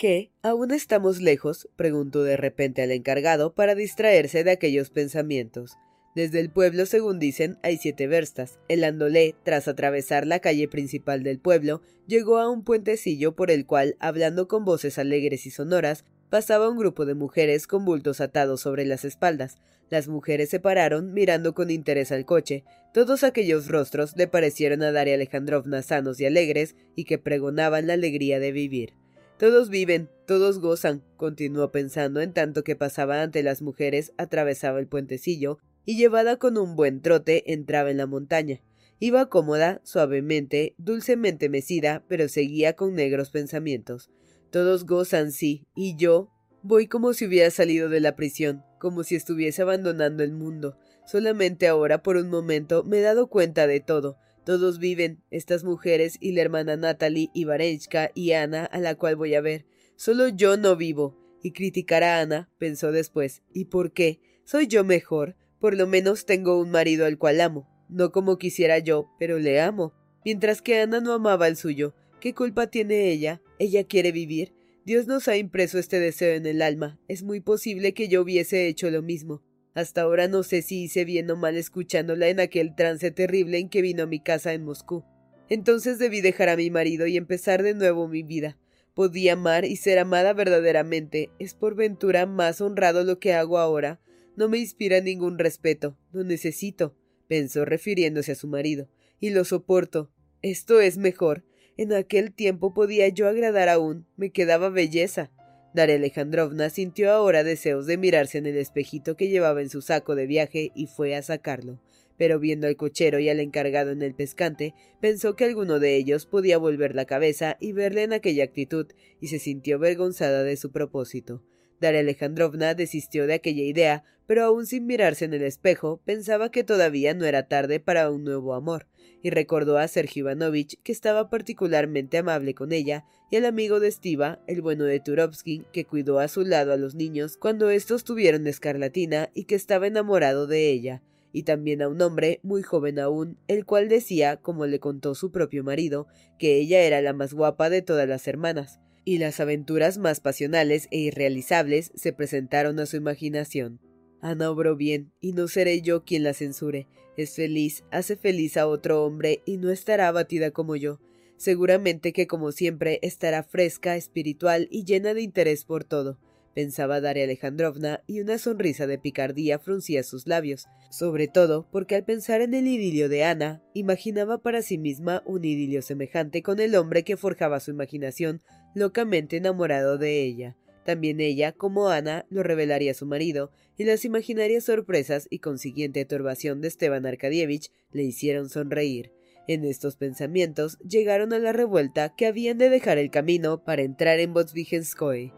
¿Qué? 0.00 0.32
¿Aún 0.42 0.70
estamos 0.70 1.20
lejos? 1.20 1.68
preguntó 1.76 2.22
de 2.24 2.38
repente 2.38 2.80
al 2.80 2.90
encargado 2.90 3.54
para 3.54 3.74
distraerse 3.74 4.44
de 4.44 4.50
aquellos 4.50 4.88
pensamientos. 4.88 5.76
Desde 6.14 6.40
el 6.40 6.48
pueblo, 6.48 6.86
según 6.86 7.18
dicen, 7.18 7.58
hay 7.62 7.76
siete 7.76 8.06
verstas. 8.06 8.58
El 8.70 8.84
andolé, 8.84 9.34
tras 9.42 9.68
atravesar 9.68 10.26
la 10.26 10.38
calle 10.38 10.68
principal 10.68 11.22
del 11.22 11.38
pueblo, 11.38 11.82
llegó 12.06 12.38
a 12.38 12.48
un 12.48 12.64
puentecillo 12.64 13.36
por 13.36 13.50
el 13.50 13.66
cual, 13.66 13.96
hablando 14.00 14.48
con 14.48 14.64
voces 14.64 14.98
alegres 14.98 15.44
y 15.44 15.50
sonoras, 15.50 16.06
pasaba 16.30 16.70
un 16.70 16.78
grupo 16.78 17.04
de 17.04 17.12
mujeres 17.12 17.66
con 17.66 17.84
bultos 17.84 18.22
atados 18.22 18.62
sobre 18.62 18.86
las 18.86 19.04
espaldas. 19.04 19.58
Las 19.90 20.08
mujeres 20.08 20.48
se 20.48 20.60
pararon, 20.60 21.12
mirando 21.12 21.52
con 21.52 21.70
interés 21.70 22.10
al 22.10 22.24
coche. 22.24 22.64
Todos 22.94 23.22
aquellos 23.22 23.68
rostros 23.68 24.16
le 24.16 24.28
parecieron 24.28 24.82
a 24.82 24.92
Daria 24.92 25.16
Alejandrovna 25.16 25.82
sanos 25.82 26.18
y 26.20 26.24
alegres 26.24 26.74
y 26.96 27.04
que 27.04 27.18
pregonaban 27.18 27.86
la 27.86 27.92
alegría 27.92 28.40
de 28.40 28.52
vivir. 28.52 28.94
Todos 29.40 29.70
viven, 29.70 30.10
todos 30.26 30.58
gozan, 30.58 31.02
continuó 31.16 31.72
pensando 31.72 32.20
en 32.20 32.34
tanto 32.34 32.62
que 32.62 32.76
pasaba 32.76 33.22
ante 33.22 33.42
las 33.42 33.62
mujeres, 33.62 34.12
atravesaba 34.18 34.78
el 34.80 34.86
puentecillo, 34.86 35.56
y 35.86 35.96
llevada 35.96 36.36
con 36.36 36.58
un 36.58 36.76
buen 36.76 37.00
trote 37.00 37.54
entraba 37.54 37.90
en 37.90 37.96
la 37.96 38.06
montaña. 38.06 38.60
Iba 38.98 39.30
cómoda, 39.30 39.80
suavemente, 39.82 40.74
dulcemente 40.76 41.48
mecida, 41.48 42.04
pero 42.06 42.28
seguía 42.28 42.74
con 42.74 42.94
negros 42.94 43.30
pensamientos. 43.30 44.10
Todos 44.50 44.84
gozan, 44.84 45.32
sí, 45.32 45.64
y 45.74 45.96
yo 45.96 46.28
voy 46.62 46.86
como 46.86 47.14
si 47.14 47.24
hubiera 47.24 47.50
salido 47.50 47.88
de 47.88 48.00
la 48.00 48.16
prisión, 48.16 48.62
como 48.78 49.04
si 49.04 49.16
estuviese 49.16 49.62
abandonando 49.62 50.22
el 50.22 50.32
mundo. 50.32 50.76
Solamente 51.06 51.66
ahora, 51.66 52.02
por 52.02 52.18
un 52.18 52.28
momento, 52.28 52.84
me 52.84 52.98
he 52.98 53.00
dado 53.00 53.28
cuenta 53.28 53.66
de 53.66 53.80
todo. 53.80 54.18
Todos 54.50 54.80
viven, 54.80 55.22
estas 55.30 55.62
mujeres 55.62 56.16
y 56.18 56.32
la 56.32 56.40
hermana 56.40 56.76
Natalie 56.76 57.30
y 57.32 57.44
Varenchka 57.44 58.10
y 58.16 58.32
Ana, 58.32 58.64
a 58.64 58.80
la 58.80 58.96
cual 58.96 59.14
voy 59.14 59.36
a 59.36 59.40
ver. 59.40 59.64
Solo 59.94 60.26
yo 60.26 60.56
no 60.56 60.74
vivo. 60.74 61.16
Y 61.40 61.52
criticar 61.52 62.02
a 62.02 62.18
Ana, 62.18 62.50
pensó 62.58 62.90
después. 62.90 63.44
¿Y 63.54 63.66
por 63.66 63.92
qué? 63.92 64.18
¿Soy 64.42 64.66
yo 64.66 64.82
mejor? 64.82 65.36
Por 65.60 65.76
lo 65.76 65.86
menos 65.86 66.26
tengo 66.26 66.60
un 66.60 66.72
marido 66.72 67.06
al 67.06 67.16
cual 67.16 67.40
amo, 67.40 67.68
no 67.88 68.10
como 68.10 68.38
quisiera 68.38 68.80
yo, 68.80 69.08
pero 69.20 69.38
le 69.38 69.60
amo, 69.60 69.92
mientras 70.24 70.62
que 70.62 70.80
Ana 70.80 71.00
no 71.00 71.12
amaba 71.12 71.46
al 71.46 71.56
suyo. 71.56 71.94
¿Qué 72.18 72.34
culpa 72.34 72.66
tiene 72.66 73.12
ella? 73.12 73.40
Ella 73.60 73.84
quiere 73.84 74.10
vivir. 74.10 74.52
Dios 74.84 75.06
nos 75.06 75.28
ha 75.28 75.36
impreso 75.36 75.78
este 75.78 76.00
deseo 76.00 76.34
en 76.34 76.46
el 76.46 76.60
alma. 76.60 76.98
Es 77.06 77.22
muy 77.22 77.40
posible 77.40 77.94
que 77.94 78.08
yo 78.08 78.20
hubiese 78.20 78.66
hecho 78.66 78.90
lo 78.90 79.00
mismo. 79.00 79.44
Hasta 79.74 80.02
ahora 80.02 80.28
no 80.28 80.42
sé 80.42 80.62
si 80.62 80.82
hice 80.82 81.04
bien 81.04 81.30
o 81.30 81.36
mal 81.36 81.56
escuchándola 81.56 82.28
en 82.28 82.40
aquel 82.40 82.74
trance 82.74 83.10
terrible 83.10 83.58
en 83.58 83.68
que 83.68 83.82
vino 83.82 84.02
a 84.02 84.06
mi 84.06 84.20
casa 84.20 84.52
en 84.52 84.64
Moscú. 84.64 85.04
Entonces 85.48 85.98
debí 85.98 86.20
dejar 86.20 86.48
a 86.48 86.56
mi 86.56 86.70
marido 86.70 87.06
y 87.06 87.16
empezar 87.16 87.62
de 87.62 87.74
nuevo 87.74 88.08
mi 88.08 88.22
vida. 88.22 88.56
Podía 88.94 89.34
amar 89.34 89.64
y 89.64 89.76
ser 89.76 89.98
amada 89.98 90.32
verdaderamente. 90.32 91.30
¿Es 91.38 91.54
por 91.54 91.74
ventura 91.74 92.26
más 92.26 92.60
honrado 92.60 93.04
lo 93.04 93.18
que 93.18 93.32
hago 93.32 93.58
ahora? 93.58 94.00
No 94.36 94.48
me 94.48 94.58
inspira 94.58 95.00
ningún 95.00 95.38
respeto, 95.38 95.96
no 96.12 96.24
necesito, 96.24 96.96
pensó 97.28 97.64
refiriéndose 97.64 98.32
a 98.32 98.36
su 98.36 98.48
marido, 98.48 98.88
y 99.18 99.30
lo 99.30 99.44
soporto. 99.44 100.10
Esto 100.40 100.80
es 100.80 100.96
mejor. 100.96 101.44
En 101.76 101.92
aquel 101.92 102.32
tiempo 102.32 102.72
podía 102.72 103.08
yo 103.08 103.28
agradar 103.28 103.68
aún, 103.68 104.06
me 104.16 104.30
quedaba 104.30 104.70
belleza. 104.70 105.30
Daria 105.72 105.96
Alejandrovna 105.96 106.68
sintió 106.68 107.12
ahora 107.12 107.44
deseos 107.44 107.86
de 107.86 107.96
mirarse 107.96 108.38
en 108.38 108.46
el 108.46 108.56
espejito 108.56 109.16
que 109.16 109.28
llevaba 109.28 109.62
en 109.62 109.70
su 109.70 109.82
saco 109.82 110.16
de 110.16 110.26
viaje 110.26 110.72
y 110.74 110.86
fue 110.86 111.14
a 111.14 111.22
sacarlo. 111.22 111.80
Pero 112.16 112.40
viendo 112.40 112.66
al 112.66 112.76
cochero 112.76 113.18
y 113.20 113.28
al 113.28 113.40
encargado 113.40 113.92
en 113.92 114.02
el 114.02 114.14
pescante, 114.14 114.74
pensó 115.00 115.36
que 115.36 115.44
alguno 115.44 115.78
de 115.78 115.96
ellos 115.96 116.26
podía 116.26 116.58
volver 116.58 116.94
la 116.94 117.04
cabeza 117.04 117.56
y 117.60 117.72
verle 117.72 118.02
en 118.02 118.12
aquella 118.12 118.44
actitud, 118.44 118.88
y 119.20 119.28
se 119.28 119.38
sintió 119.38 119.78
vergonzada 119.78 120.42
de 120.42 120.56
su 120.56 120.72
propósito. 120.72 121.42
Daria 121.80 122.00
Alejandrovna 122.00 122.74
desistió 122.74 123.26
de 123.26 123.34
aquella 123.34 123.62
idea, 123.62 124.04
pero 124.30 124.44
aún 124.44 124.64
sin 124.64 124.86
mirarse 124.86 125.24
en 125.24 125.34
el 125.34 125.42
espejo, 125.42 126.00
pensaba 126.04 126.52
que 126.52 126.62
todavía 126.62 127.14
no 127.14 127.24
era 127.24 127.48
tarde 127.48 127.80
para 127.80 128.12
un 128.12 128.22
nuevo 128.22 128.54
amor, 128.54 128.86
y 129.24 129.30
recordó 129.30 129.76
a 129.76 129.88
Sergio 129.88 130.20
Ivanovich, 130.20 130.80
que 130.84 130.92
estaba 130.92 131.28
particularmente 131.28 132.16
amable 132.16 132.54
con 132.54 132.70
ella, 132.70 133.04
y 133.28 133.38
al 133.38 133.44
amigo 133.44 133.80
de 133.80 133.90
Stiva, 133.90 134.40
el 134.46 134.62
bueno 134.62 134.84
de 134.84 135.00
Turovsky, 135.00 135.64
que 135.72 135.84
cuidó 135.84 136.20
a 136.20 136.28
su 136.28 136.42
lado 136.42 136.72
a 136.72 136.76
los 136.76 136.94
niños 136.94 137.36
cuando 137.36 137.70
estos 137.70 138.04
tuvieron 138.04 138.46
escarlatina 138.46 139.30
y 139.34 139.46
que 139.46 139.56
estaba 139.56 139.88
enamorado 139.88 140.46
de 140.46 140.70
ella, 140.70 141.02
y 141.32 141.42
también 141.42 141.82
a 141.82 141.88
un 141.88 142.00
hombre 142.00 142.38
muy 142.44 142.62
joven 142.62 143.00
aún, 143.00 143.36
el 143.48 143.66
cual 143.66 143.88
decía, 143.88 144.36
como 144.36 144.64
le 144.66 144.78
contó 144.78 145.16
su 145.16 145.32
propio 145.32 145.64
marido, 145.64 146.06
que 146.38 146.54
ella 146.54 146.82
era 146.82 147.02
la 147.02 147.14
más 147.14 147.34
guapa 147.34 147.68
de 147.68 147.82
todas 147.82 148.08
las 148.08 148.28
hermanas, 148.28 148.78
y 149.04 149.18
las 149.18 149.40
aventuras 149.40 149.98
más 149.98 150.20
pasionales 150.20 150.86
e 150.92 150.98
irrealizables 150.98 151.90
se 151.96 152.12
presentaron 152.12 152.78
a 152.78 152.86
su 152.86 152.96
imaginación. 152.96 153.80
Ana 154.20 154.50
obró 154.50 154.76
bien, 154.76 155.12
y 155.20 155.32
no 155.32 155.48
seré 155.48 155.82
yo 155.82 156.04
quien 156.04 156.24
la 156.24 156.34
censure. 156.34 156.86
Es 157.16 157.34
feliz, 157.34 157.84
hace 157.90 158.16
feliz 158.16 158.56
a 158.56 158.66
otro 158.66 159.04
hombre, 159.04 159.42
y 159.44 159.56
no 159.56 159.70
estará 159.70 160.08
abatida 160.08 160.50
como 160.50 160.76
yo. 160.76 161.00
Seguramente 161.36 162.12
que 162.12 162.26
como 162.26 162.52
siempre 162.52 162.98
estará 163.02 163.42
fresca, 163.42 163.96
espiritual 163.96 164.68
y 164.70 164.84
llena 164.84 165.14
de 165.14 165.22
interés 165.22 165.64
por 165.64 165.84
todo 165.84 166.18
pensaba 166.54 167.00
Daria 167.00 167.24
Alejandrovna, 167.24 168.02
y 168.06 168.20
una 168.20 168.38
sonrisa 168.38 168.86
de 168.86 168.98
picardía 168.98 169.58
fruncía 169.58 170.02
sus 170.02 170.26
labios, 170.26 170.66
sobre 170.90 171.28
todo 171.28 171.66
porque 171.70 171.94
al 171.94 172.04
pensar 172.04 172.40
en 172.40 172.54
el 172.54 172.66
idilio 172.66 173.08
de 173.08 173.24
Ana, 173.24 173.62
imaginaba 173.74 174.38
para 174.38 174.62
sí 174.62 174.78
misma 174.78 175.22
un 175.26 175.44
idilio 175.44 175.82
semejante 175.82 176.42
con 176.42 176.60
el 176.60 176.74
hombre 176.74 177.04
que 177.04 177.16
forjaba 177.16 177.60
su 177.60 177.70
imaginación, 177.70 178.42
locamente 178.74 179.36
enamorado 179.36 179.98
de 179.98 180.22
ella. 180.22 180.56
También 180.90 181.20
ella, 181.20 181.52
como 181.52 181.88
Ana, 181.88 182.26
lo 182.30 182.42
revelaría 182.42 182.90
a 182.90 182.94
su 182.94 183.06
marido, 183.06 183.52
y 183.78 183.84
las 183.84 184.04
imaginarias 184.04 184.64
sorpresas 184.64 185.28
y 185.30 185.38
consiguiente 185.38 186.04
turbación 186.04 186.60
de 186.60 186.66
Esteban 186.66 187.06
Arkadievich 187.06 187.70
le 187.92 188.02
hicieron 188.02 188.48
sonreír. 188.48 189.12
En 189.46 189.64
estos 189.64 189.94
pensamientos 189.94 190.80
llegaron 190.80 191.32
a 191.32 191.38
la 191.38 191.52
revuelta 191.52 192.16
que 192.16 192.26
habían 192.26 192.58
de 192.58 192.70
dejar 192.70 192.98
el 192.98 193.12
camino 193.12 193.62
para 193.62 193.82
entrar 193.82 194.18
en 194.18 194.34
Botsvigenskoe. 194.34 195.32